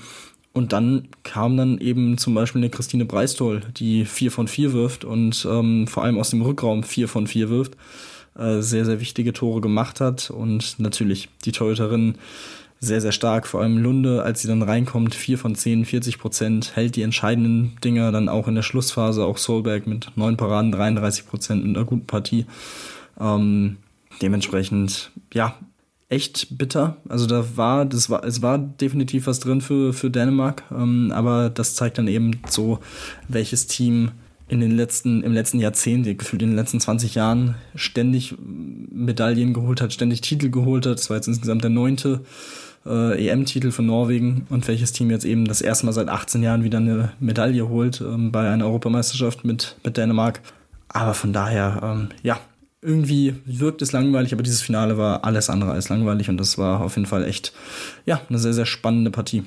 [0.53, 5.03] und dann kam dann eben zum Beispiel eine Christine Breistol, die 4 von 4 wirft
[5.03, 7.73] und ähm, vor allem aus dem Rückraum 4 von 4 wirft,
[8.37, 12.15] äh, sehr, sehr wichtige Tore gemacht hat und natürlich die Torhüterin
[12.83, 13.47] sehr, sehr stark.
[13.47, 17.77] Vor allem Lunde, als sie dann reinkommt, 4 von 10, 40 Prozent, hält die entscheidenden
[17.83, 19.25] Dinger dann auch in der Schlussphase.
[19.25, 22.45] Auch Solberg mit 9 Paraden, 33 Prozent mit einer guten Partie.
[23.19, 23.77] Ähm,
[24.21, 25.55] dementsprechend, ja,
[26.09, 26.97] echt bitter.
[27.09, 31.49] Also da war, das war, es war definitiv was drin für, für Dänemark, ähm, aber
[31.49, 32.79] das zeigt dann eben so,
[33.27, 34.11] welches Team
[34.47, 39.81] in den letzten, im letzten Jahrzehnt, gefühlt in den letzten 20 Jahren, ständig Medaillen geholt
[39.81, 40.99] hat, ständig Titel geholt hat.
[40.99, 42.21] Das war jetzt insgesamt der neunte
[42.85, 46.63] äh, EM-Titel für Norwegen und welches Team jetzt eben das erste Mal seit 18 Jahren
[46.63, 50.41] wieder eine Medaille holt ähm, bei einer Europameisterschaft mit, mit Dänemark.
[50.89, 52.39] Aber von daher, ähm, ja,
[52.81, 56.81] irgendwie wirkt es langweilig, aber dieses Finale war alles andere als langweilig und das war
[56.81, 57.53] auf jeden Fall echt,
[58.05, 59.43] ja, eine sehr, sehr spannende Partie.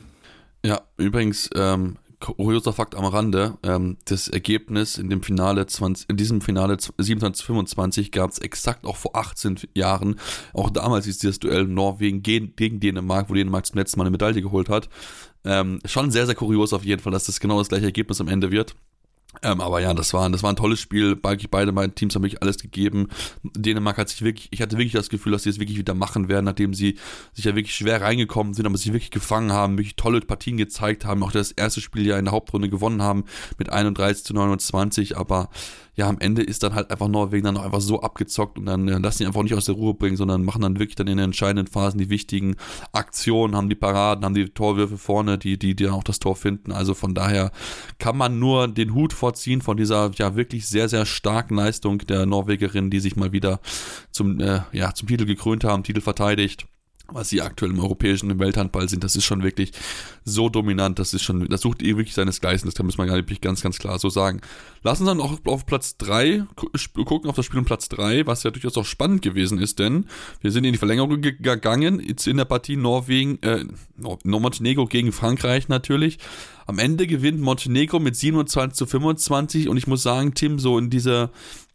[0.65, 6.17] Ja, übrigens, ähm, kurioser Fakt am Rande, ähm, das Ergebnis in dem Finale 20, in
[6.17, 10.19] diesem Finale 27-25 gab es exakt auch vor 18 Jahren.
[10.53, 14.11] Auch damals ist dieses Duell Norwegen gegen, gegen Dänemark, wo Dänemark zum letzten Mal eine
[14.11, 14.89] Medaille geholt hat.
[15.45, 18.29] Ähm, schon sehr, sehr kurios auf jeden Fall, dass das genau das gleiche Ergebnis am
[18.29, 18.75] Ende wird.
[19.47, 21.15] Ähm, aber ja, das war, das war ein tolles Spiel.
[21.15, 23.09] Beide meine Teams haben wirklich alles gegeben.
[23.45, 26.29] Dänemark hat sich wirklich, ich hatte wirklich das Gefühl, dass sie es wirklich wieder machen
[26.29, 26.99] werden, nachdem sie
[27.33, 31.05] sich ja wirklich schwer reingekommen sind, aber sich wirklich gefangen haben, wirklich tolle Partien gezeigt
[31.05, 33.25] haben, auch das erste Spiel ja in der Hauptrunde gewonnen haben
[33.57, 35.49] mit 31 zu 29, aber
[35.97, 38.87] ja, am Ende ist dann halt einfach Norwegen dann noch einfach so abgezockt und dann
[38.87, 41.17] äh, lassen die einfach nicht aus der Ruhe bringen, sondern machen dann wirklich dann in
[41.17, 42.57] den entscheidenden Phasen die wichtigen
[42.93, 46.37] Aktionen, haben die Paraden, haben die Torwürfe vorne, die, die, die dann auch das Tor
[46.37, 46.71] finden.
[46.71, 47.51] Also von daher
[47.99, 52.27] kann man nur den Hut vorziehen von dieser ja wirklich sehr, sehr starken Leistung der
[52.27, 53.61] Norwegerin, die sich mal wieder
[54.11, 56.67] zum, äh, ja, zum Titel gekrönt haben, Titel verteidigt
[57.09, 59.73] was sie aktuell im europäischen im Welthandball sind, das ist schon wirklich
[60.25, 63.43] so dominant, das ist schon, das sucht ihr wirklich seines Gleichen, das muss man nicht
[63.43, 64.41] ganz, ganz klar so sagen.
[64.83, 66.45] Lassen uns dann auch auf Platz 3
[67.05, 70.07] gucken, auf das Spiel um Platz 3, was ja durchaus auch spannend gewesen ist, denn
[70.41, 73.65] wir sind in die Verlängerung gegangen, jetzt in der Partie Norwegen, äh,
[74.25, 76.19] Montenegro gegen Frankreich natürlich,
[76.69, 80.91] Am Ende gewinnt Montenegro mit 27 zu 25 und ich muss sagen, Tim, so in
[80.91, 81.31] dieser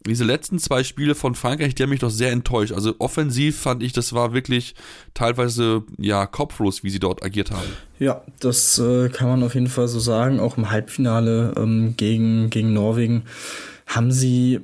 [0.06, 2.72] diese letzten zwei Spiele von Frankreich, die haben mich doch sehr enttäuscht.
[2.72, 4.74] Also offensiv fand ich, das war wirklich
[5.14, 7.68] teilweise ja kopflos, wie sie dort agiert haben.
[7.98, 10.40] Ja, das äh, kann man auf jeden Fall so sagen.
[10.40, 13.22] Auch im Halbfinale ähm, gegen, gegen Norwegen
[13.86, 14.60] haben sie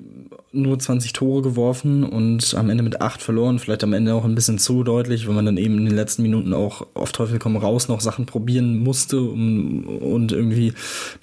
[0.50, 3.58] nur 20 Tore geworfen und am Ende mit 8 verloren.
[3.58, 6.22] Vielleicht am Ende auch ein bisschen zu deutlich, wenn man dann eben in den letzten
[6.22, 10.72] Minuten auch auf Teufel komm raus noch Sachen probieren musste, um und irgendwie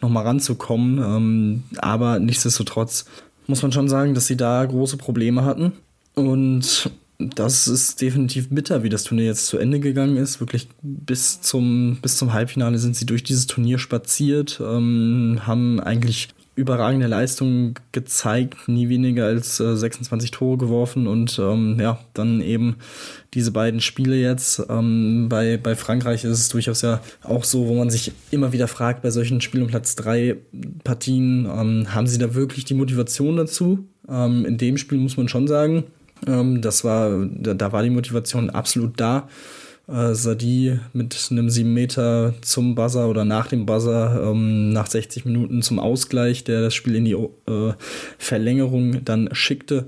[0.02, 1.00] nochmal ranzukommen.
[1.00, 3.06] Ähm, aber nichtsdestotrotz
[3.48, 5.74] muss man schon sagen, dass sie da große Probleme hatten.
[6.16, 6.90] Und
[7.20, 10.40] das ist definitiv bitter, wie das Turnier jetzt zu Ende gegangen ist.
[10.40, 16.30] Wirklich bis zum, bis zum Halbfinale sind sie durch dieses Turnier spaziert, ähm, haben eigentlich
[16.56, 22.78] überragende Leistungen gezeigt, nie weniger als äh, 26 Tore geworfen und ähm, ja, dann eben
[23.34, 24.64] diese beiden Spiele jetzt.
[24.70, 28.70] Ähm, bei, bei Frankreich ist es durchaus ja auch so, wo man sich immer wieder
[28.70, 30.38] fragt, bei solchen Spiel- und Platz 3
[30.86, 33.88] Partien, ähm, haben sie da wirklich die Motivation dazu?
[34.08, 35.84] Ähm, in dem Spiel muss man schon sagen,
[36.26, 39.28] ähm, das war, da, da war die Motivation absolut da
[39.88, 45.26] äh, Sadi mit einem 7 Meter zum Buzzer oder nach dem Buzzer ähm, nach 60
[45.26, 47.74] Minuten zum Ausgleich, der das Spiel in die äh,
[48.18, 49.86] Verlängerung dann schickte.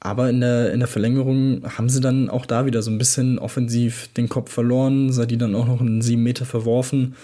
[0.00, 3.38] Aber in der, in der Verlängerung haben sie dann auch da wieder so ein bisschen
[3.38, 7.16] offensiv den Kopf verloren, Sadi dann auch noch einen 7 Meter verworfen.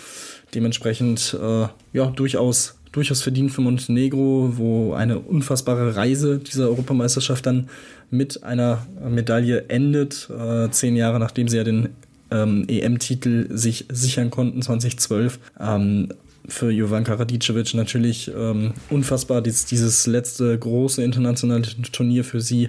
[0.55, 7.69] Dementsprechend äh, ja durchaus durchaus verdient für Montenegro, wo eine unfassbare Reise dieser Europameisterschaft dann
[8.11, 11.91] mit einer Medaille endet, äh, zehn Jahre nachdem sie ja den
[12.31, 15.39] ähm, EM-Titel sich sichern konnten, 2012.
[15.59, 16.09] Ähm,
[16.49, 21.63] für Jovanka Radicevic natürlich ähm, unfassbar, dies, dieses letzte große internationale
[21.93, 22.69] Turnier für sie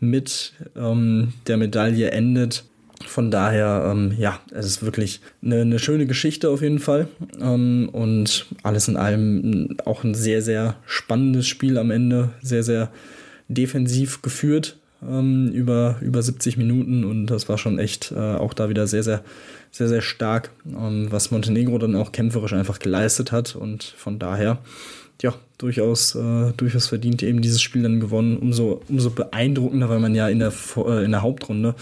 [0.00, 2.64] mit ähm, der Medaille endet.
[3.06, 7.08] Von daher, ähm, ja, es ist wirklich eine, eine, schöne Geschichte auf jeden Fall.
[7.40, 12.30] Ähm, und alles in allem auch ein sehr, sehr spannendes Spiel am Ende.
[12.42, 12.90] Sehr, sehr
[13.48, 17.04] defensiv geführt ähm, über, über 70 Minuten.
[17.04, 19.24] Und das war schon echt äh, auch da wieder sehr, sehr,
[19.70, 23.56] sehr, sehr stark, ähm, was Montenegro dann auch kämpferisch einfach geleistet hat.
[23.56, 24.58] Und von daher,
[25.22, 28.36] ja, durchaus, äh, durchaus verdient eben dieses Spiel dann gewonnen.
[28.36, 31.74] Umso, umso beeindruckender, weil man ja in der, äh, in der Hauptrunde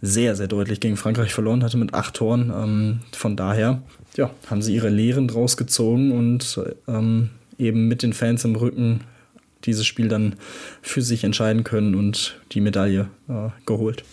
[0.00, 2.52] sehr, sehr deutlich gegen Frankreich verloren hatte mit acht Toren.
[2.54, 3.82] Ähm, von daher
[4.16, 9.00] ja, haben sie ihre Lehren draus gezogen und ähm, eben mit den Fans im Rücken
[9.64, 10.36] dieses Spiel dann
[10.82, 14.04] für sich entscheiden können und die Medaille äh, geholt.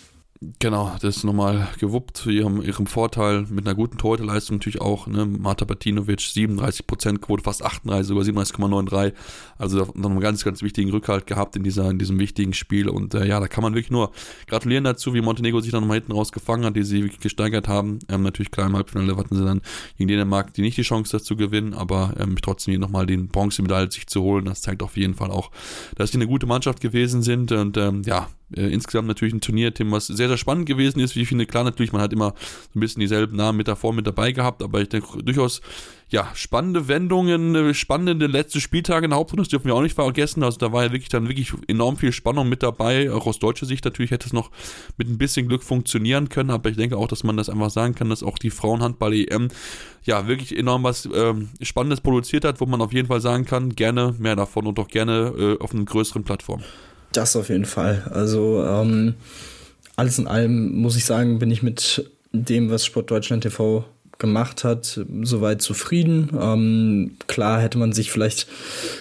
[0.58, 5.06] Genau, das ist nochmal gewuppt zu ihrem, ihrem Vorteil mit einer guten Torhüterleistung natürlich auch.
[5.06, 5.24] Ne?
[5.26, 9.14] Marta Batinovic 37% Quote, fast 38, sogar 37,93.
[9.58, 12.88] Also noch einen ganz, ganz wichtigen Rückhalt gehabt in, dieser, in diesem wichtigen Spiel.
[12.88, 14.12] Und äh, ja, da kann man wirklich nur
[14.46, 17.66] gratulieren dazu, wie Montenegro sich dann nochmal hinten raus gefangen hat, die sie wirklich gesteigert
[17.66, 17.98] haben.
[18.08, 19.62] Ähm, natürlich klar im Halbfinale hatten sie dann
[19.96, 23.28] gegen Dänemark die nicht die Chance, das zu gewinnen, aber ähm, trotzdem hier nochmal den
[23.28, 25.50] Bronzemedaille sich zu holen, das zeigt auf jeden Fall auch,
[25.96, 27.52] dass sie eine gute Mannschaft gewesen sind.
[27.52, 31.16] Und ähm, ja, äh, insgesamt natürlich ein Turnierteam, was sehr, sehr spannend gewesen ist.
[31.16, 32.34] Wie ich finde, klar, natürlich, man hat immer
[32.72, 35.60] so ein bisschen dieselben Namen mit davor mit dabei gehabt, aber ich denke durchaus,
[36.08, 39.96] ja, spannende Wendungen, äh, spannende letzte Spieltage in der Hauptrunde, das dürfen wir auch nicht
[39.96, 40.44] vergessen.
[40.44, 43.10] Also da war ja wirklich dann wirklich enorm viel Spannung mit dabei.
[43.10, 44.52] Auch aus deutscher Sicht natürlich hätte es noch
[44.96, 47.96] mit ein bisschen Glück funktionieren können, aber ich denke auch, dass man das einfach sagen
[47.96, 49.48] kann, dass auch die Frauenhandball-EM
[50.04, 53.74] ja wirklich enorm was ähm, Spannendes produziert hat, wo man auf jeden Fall sagen kann,
[53.74, 56.62] gerne mehr davon und auch gerne äh, auf einer größeren Plattform.
[57.16, 58.02] Das auf jeden Fall.
[58.10, 59.14] Also ähm,
[59.96, 63.86] alles in allem muss ich sagen, bin ich mit dem, was Sport Deutschland TV
[64.18, 66.30] gemacht hat, soweit zufrieden.
[66.38, 68.46] Ähm, klar hätte man sich vielleicht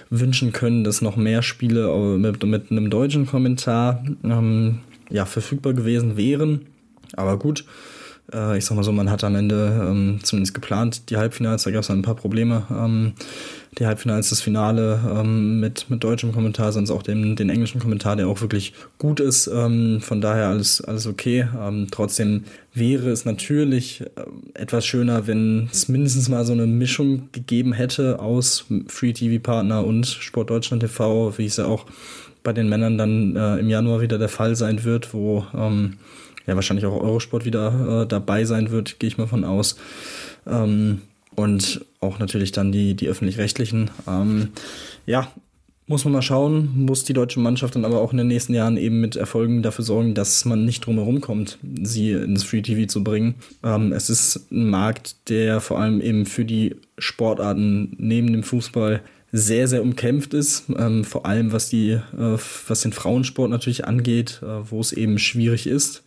[0.10, 6.16] wünschen können, dass noch mehr Spiele mit, mit einem deutschen Kommentar ähm, ja, verfügbar gewesen
[6.16, 6.68] wären.
[7.18, 7.66] Aber gut,
[8.34, 11.72] äh, ich sag mal so, man hat am Ende ähm, zumindest geplant, die Halbfinals, da
[11.72, 12.64] gab es ein paar Probleme.
[12.70, 13.14] Ähm,
[13.78, 18.16] die Halbfinals, das Finale ähm, mit, mit deutschem Kommentar, sonst auch den, den englischen Kommentar,
[18.16, 19.48] der auch wirklich gut ist.
[19.48, 21.48] Ähm, von daher alles, alles okay.
[21.60, 24.08] Ähm, trotzdem wäre es natürlich äh,
[24.54, 29.86] etwas schöner, wenn es mindestens mal so eine Mischung gegeben hätte aus Free TV Partner
[29.86, 31.86] und Sport Deutschland TV, wie es ja auch
[32.44, 35.98] bei den Männern dann äh, im Januar wieder der Fall sein wird, wo ähm,
[36.48, 39.78] ja wahrscheinlich auch Eurosport wieder äh, dabei sein wird, gehe ich mal von aus.
[40.48, 41.02] Ähm,
[41.36, 43.92] und auch natürlich dann die, die öffentlich-rechtlichen.
[44.08, 44.50] Ähm,
[45.06, 45.32] ja,
[45.88, 48.76] muss man mal schauen, muss die deutsche Mannschaft dann aber auch in den nächsten Jahren
[48.78, 53.04] eben mit Erfolgen dafür sorgen, dass man nicht drumherum kommt, sie ins Free TV zu
[53.04, 53.36] bringen.
[53.64, 59.02] Ähm, es ist ein Markt, der vor allem eben für die Sportarten neben dem Fußball
[59.38, 64.42] sehr, sehr umkämpft ist, ähm, vor allem was die, äh, was den Frauensport natürlich angeht,
[64.42, 66.04] äh, wo es eben schwierig ist,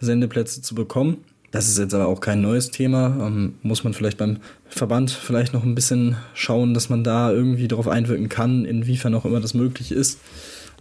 [0.00, 1.18] Sendeplätze zu bekommen.
[1.50, 3.26] Das ist jetzt aber auch kein neues Thema.
[3.26, 7.68] Ähm, muss man vielleicht beim Verband vielleicht noch ein bisschen schauen, dass man da irgendwie
[7.68, 10.18] darauf einwirken kann, inwiefern auch immer das möglich ist.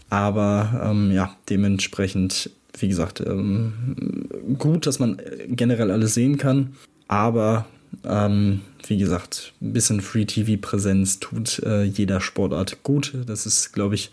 [0.10, 6.76] Aber ähm, ja, dementsprechend, wie gesagt, ähm, gut, dass man generell alles sehen kann.
[7.08, 7.66] Aber
[8.06, 13.14] ähm, wie gesagt, ein bisschen Free-TV-Präsenz tut äh, jeder Sportart gut.
[13.26, 14.12] Das ist, glaube ich,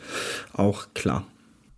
[0.53, 1.25] auch klar.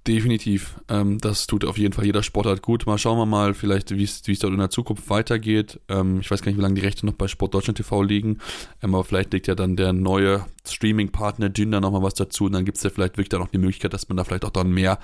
[0.09, 0.81] Definitiv.
[0.89, 2.87] Ähm, das tut auf jeden Fall jeder Sportart gut.
[2.87, 5.81] Mal schauen wir mal, vielleicht, wie es dort in der Zukunft weitergeht.
[5.91, 8.39] Ähm, ich weiß gar nicht, wie lange die Rechte noch bei Sport Deutschland TV liegen.
[8.83, 12.47] Ähm, aber vielleicht legt ja dann der neue Streaming-Partner da nochmal was dazu.
[12.47, 14.47] Und dann gibt es ja vielleicht wirklich dann noch die Möglichkeit, dass man da vielleicht
[14.47, 14.99] auch dann mehr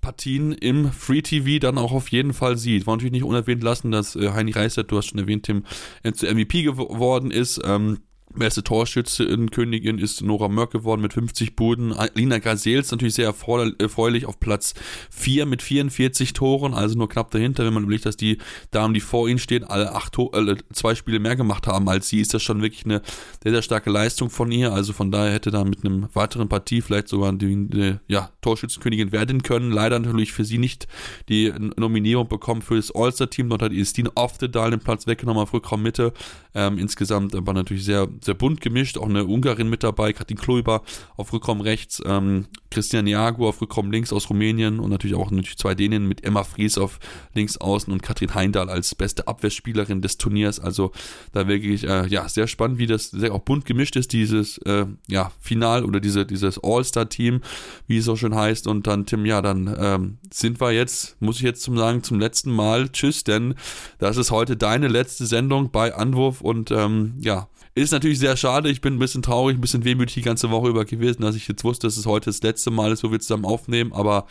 [0.00, 2.86] Partien im Free TV dann auch auf jeden Fall sieht.
[2.86, 5.64] War natürlich nicht unerwähnt lassen, dass äh, Heini Reisert, du hast schon erwähnt, Tim,
[6.02, 7.60] äh, zu MVP geworden ist.
[7.62, 7.98] Ähm,
[8.34, 11.94] Beste Torschütze in Königin ist Nora Mörk geworden mit 50 Buden.
[12.14, 14.74] Lina Gazels natürlich sehr erfreulich auf Platz
[15.10, 17.64] 4 mit 44 Toren, also nur knapp dahinter.
[17.64, 18.38] Wenn man überlegt, dass die
[18.72, 22.20] Damen, die vor ihnen stehen, alle acht äh, zwei Spiele mehr gemacht haben als sie,
[22.20, 23.00] ist das schon wirklich eine
[23.42, 24.72] sehr, sehr starke Leistung von ihr.
[24.72, 29.12] Also von daher hätte da mit einem weiteren Partie vielleicht sogar die, die ja, Torschützenkönigin
[29.12, 29.70] werden können.
[29.70, 30.88] Leider natürlich für sie nicht
[31.28, 33.48] die Nominierung bekommen für das All-Star-Team.
[33.48, 36.12] Dort hat Istine Oftedal den Platz weggenommen auf Rückraum Mitte.
[36.54, 40.82] Ähm, insgesamt aber natürlich sehr sehr bunt gemischt, auch eine Ungarin mit dabei, Katrin Kluiber
[41.16, 45.56] auf Rückraum rechts, ähm, Christian Jago auf Rückraum links aus Rumänien und natürlich auch natürlich
[45.58, 46.98] zwei Dänen mit Emma Fries auf
[47.34, 50.60] links außen und Katrin Heindal als beste Abwehrspielerin des Turniers.
[50.60, 50.92] Also
[51.32, 54.86] da wirklich äh, ja sehr spannend, wie das sehr auch bunt gemischt ist, dieses äh,
[55.08, 57.40] ja, Final oder diese, dieses All-Star-Team,
[57.86, 58.66] wie es so schön heißt.
[58.66, 62.20] Und dann, Tim, ja, dann ähm, sind wir jetzt, muss ich jetzt zum sagen, zum
[62.20, 62.88] letzten Mal.
[62.90, 63.54] Tschüss, denn
[63.98, 68.70] das ist heute deine letzte Sendung bei Anwurf und ähm, ja, ist natürlich sehr schade.
[68.70, 71.46] Ich bin ein bisschen traurig, ein bisschen wehmütig die ganze Woche über gewesen, dass ich
[71.46, 73.92] jetzt wusste, dass es heute das letzte Mal ist, wo wir zusammen aufnehmen.
[73.92, 74.26] Aber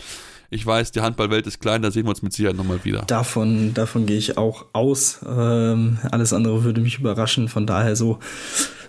[0.50, 3.04] ich weiß, die Handballwelt ist klein, da sehen wir uns mit Sicherheit nochmal wieder.
[3.04, 5.20] Davon, davon gehe ich auch aus.
[5.28, 7.48] Ähm, alles andere würde mich überraschen.
[7.48, 8.18] Von daher so,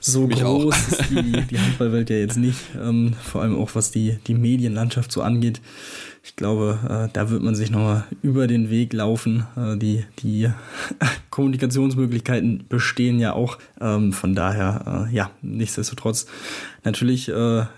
[0.01, 0.89] so mich groß auch.
[0.91, 2.59] ist die, die Handballwelt ja jetzt nicht.
[2.83, 5.61] Ähm, vor allem auch was die, die Medienlandschaft so angeht
[6.27, 9.47] ich glaube, äh, da wird man sich nochmal über den Weg laufen.
[9.57, 10.51] Äh, die, die
[11.31, 13.59] Kommunikationsmöglichkeiten bestehen ja auch.
[13.81, 16.27] Ähm, von daher, äh, ja, nichtsdestotrotz
[16.85, 17.27] natürlich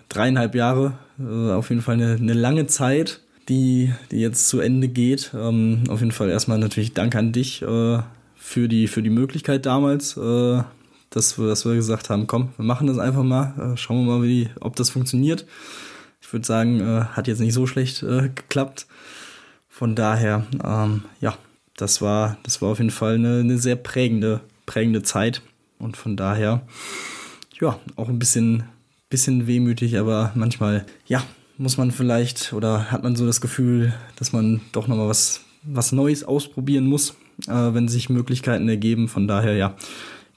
[0.08, 5.30] dreieinhalb Jahre, auf jeden Fall eine, eine lange Zeit, die, die jetzt zu Ende geht.
[5.34, 10.14] Ähm, auf jeden Fall erstmal natürlich Dank an dich für, die, für die Möglichkeit damals.
[10.14, 14.22] dass wir, dass wir gesagt haben, komm, wir machen das einfach mal, schauen wir mal,
[14.22, 15.46] wie, ob das funktioniert.
[16.28, 18.86] Ich würde sagen, äh, hat jetzt nicht so schlecht äh, geklappt.
[19.70, 21.38] Von daher, ähm, ja,
[21.74, 25.40] das war, das war auf jeden Fall eine, eine, sehr prägende, prägende Zeit.
[25.78, 26.60] Und von daher,
[27.58, 28.64] ja, auch ein bisschen,
[29.08, 31.24] bisschen wehmütig, aber manchmal, ja,
[31.56, 35.92] muss man vielleicht oder hat man so das Gefühl, dass man doch nochmal was, was
[35.92, 37.16] Neues ausprobieren muss,
[37.46, 39.08] äh, wenn sich Möglichkeiten ergeben.
[39.08, 39.76] Von daher, ja,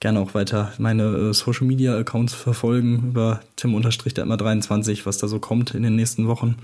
[0.02, 5.74] gerne auch weiter meine äh, Social Media Accounts verfolgen über Tim-23, was da so kommt
[5.74, 6.58] in den nächsten Wochen.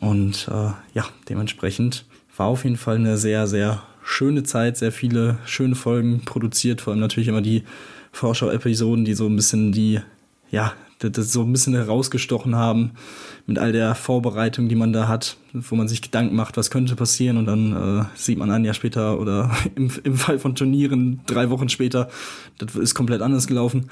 [0.00, 5.38] Und äh, ja, dementsprechend war auf jeden Fall eine sehr, sehr schöne Zeit, sehr viele
[5.44, 7.64] schöne Folgen produziert, vor allem natürlich immer die
[8.12, 10.00] Vorschau-Episoden, die so ein bisschen die,
[10.50, 12.92] ja, das so ein bisschen herausgestochen haben
[13.46, 16.96] mit all der Vorbereitung, die man da hat, wo man sich Gedanken macht, was könnte
[16.96, 21.20] passieren und dann äh, sieht man ein Jahr später oder im, im Fall von Turnieren
[21.26, 22.08] drei Wochen später,
[22.58, 23.90] das ist komplett anders gelaufen.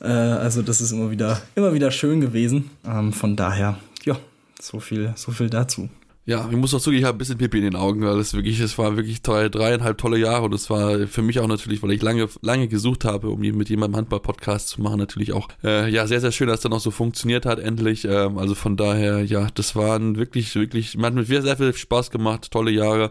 [0.00, 2.70] Äh, also das ist immer wieder, immer wieder schön gewesen.
[2.84, 4.16] Ähm, von daher, ja,
[4.60, 5.88] so viel, so viel dazu.
[6.26, 8.34] Ja, ich muss auch zugeben, ich habe ein bisschen Pipi in den Augen, weil es
[8.34, 11.82] wirklich, es war wirklich drei, dreieinhalb tolle Jahre und es war für mich auch natürlich,
[11.82, 15.90] weil ich lange, lange gesucht habe, um mit jemandem Handball-Podcast zu machen, natürlich auch, äh,
[15.90, 18.04] ja, sehr, sehr schön, dass es dann auch so funktioniert hat, endlich.
[18.04, 21.74] Ähm, also von daher, ja, das waren wirklich, wirklich, man hat mit mir sehr viel
[21.74, 23.10] Spaß gemacht, tolle Jahre.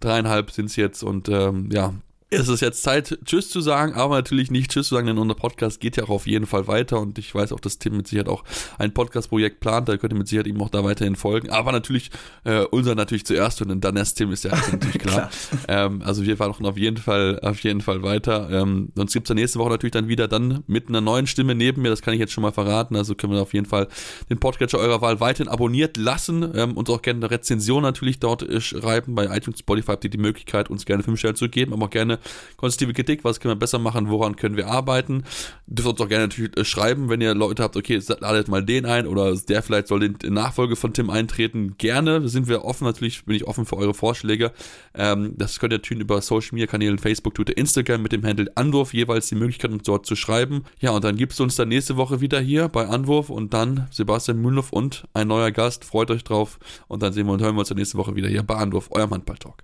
[0.00, 1.94] Dreieinhalb sind es jetzt und ähm, ja,
[2.30, 5.34] ist es jetzt Zeit, Tschüss zu sagen, aber natürlich nicht Tschüss zu sagen, denn unser
[5.34, 8.06] Podcast geht ja auch auf jeden Fall weiter und ich weiß auch, dass Tim mit
[8.06, 8.44] Sicherheit auch
[8.76, 12.10] ein Podcast-Projekt plant, da könnt ihr mit Sicherheit ihm auch da weiterhin folgen, aber natürlich
[12.44, 15.30] äh, unser natürlich zuerst und dann erst Tim ist ja natürlich klar.
[15.30, 15.86] klar.
[15.86, 18.50] Ähm, also wir machen auf jeden Fall, auf jeden Fall weiter.
[18.50, 21.80] Ähm, sonst gibt's ja nächste Woche natürlich dann wieder dann mit einer neuen Stimme neben
[21.80, 23.88] mir, das kann ich jetzt schon mal verraten, also können wir auf jeden Fall
[24.28, 28.42] den Podcatcher eurer Wahl weiterhin abonniert lassen ähm, und auch gerne eine Rezension natürlich dort
[28.42, 31.72] äh, schreiben, bei iTunes, Spotify habt ihr die Möglichkeit, uns gerne fünf Sterne zu geben,
[31.72, 32.17] aber auch gerne
[32.56, 35.24] konstruktive Kritik, was können wir besser machen, woran können wir arbeiten.
[35.66, 38.84] Dürft uns auch gerne natürlich äh, schreiben, wenn ihr Leute habt, okay, ladet mal den
[38.86, 41.76] ein oder der vielleicht soll in Nachfolge von Tim eintreten.
[41.78, 44.52] Gerne sind wir offen, natürlich bin ich offen für eure Vorschläge.
[44.94, 48.50] Ähm, das könnt ihr tun über Social Media Kanälen, Facebook, Twitter, Instagram mit dem Handle
[48.54, 50.64] Anwurf jeweils die Möglichkeit, uns dort zu schreiben.
[50.80, 53.86] Ja, und dann gibt es uns dann nächste Woche wieder hier bei Anwurf und dann
[53.90, 55.84] Sebastian Mühlenhoff und ein neuer Gast.
[55.84, 56.58] Freut euch drauf
[56.88, 58.88] und dann sehen wir und hören wir uns dann nächste Woche wieder hier bei Anwurf,
[58.90, 59.62] eurem Handball-Talk.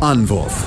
[0.00, 0.66] Anwurf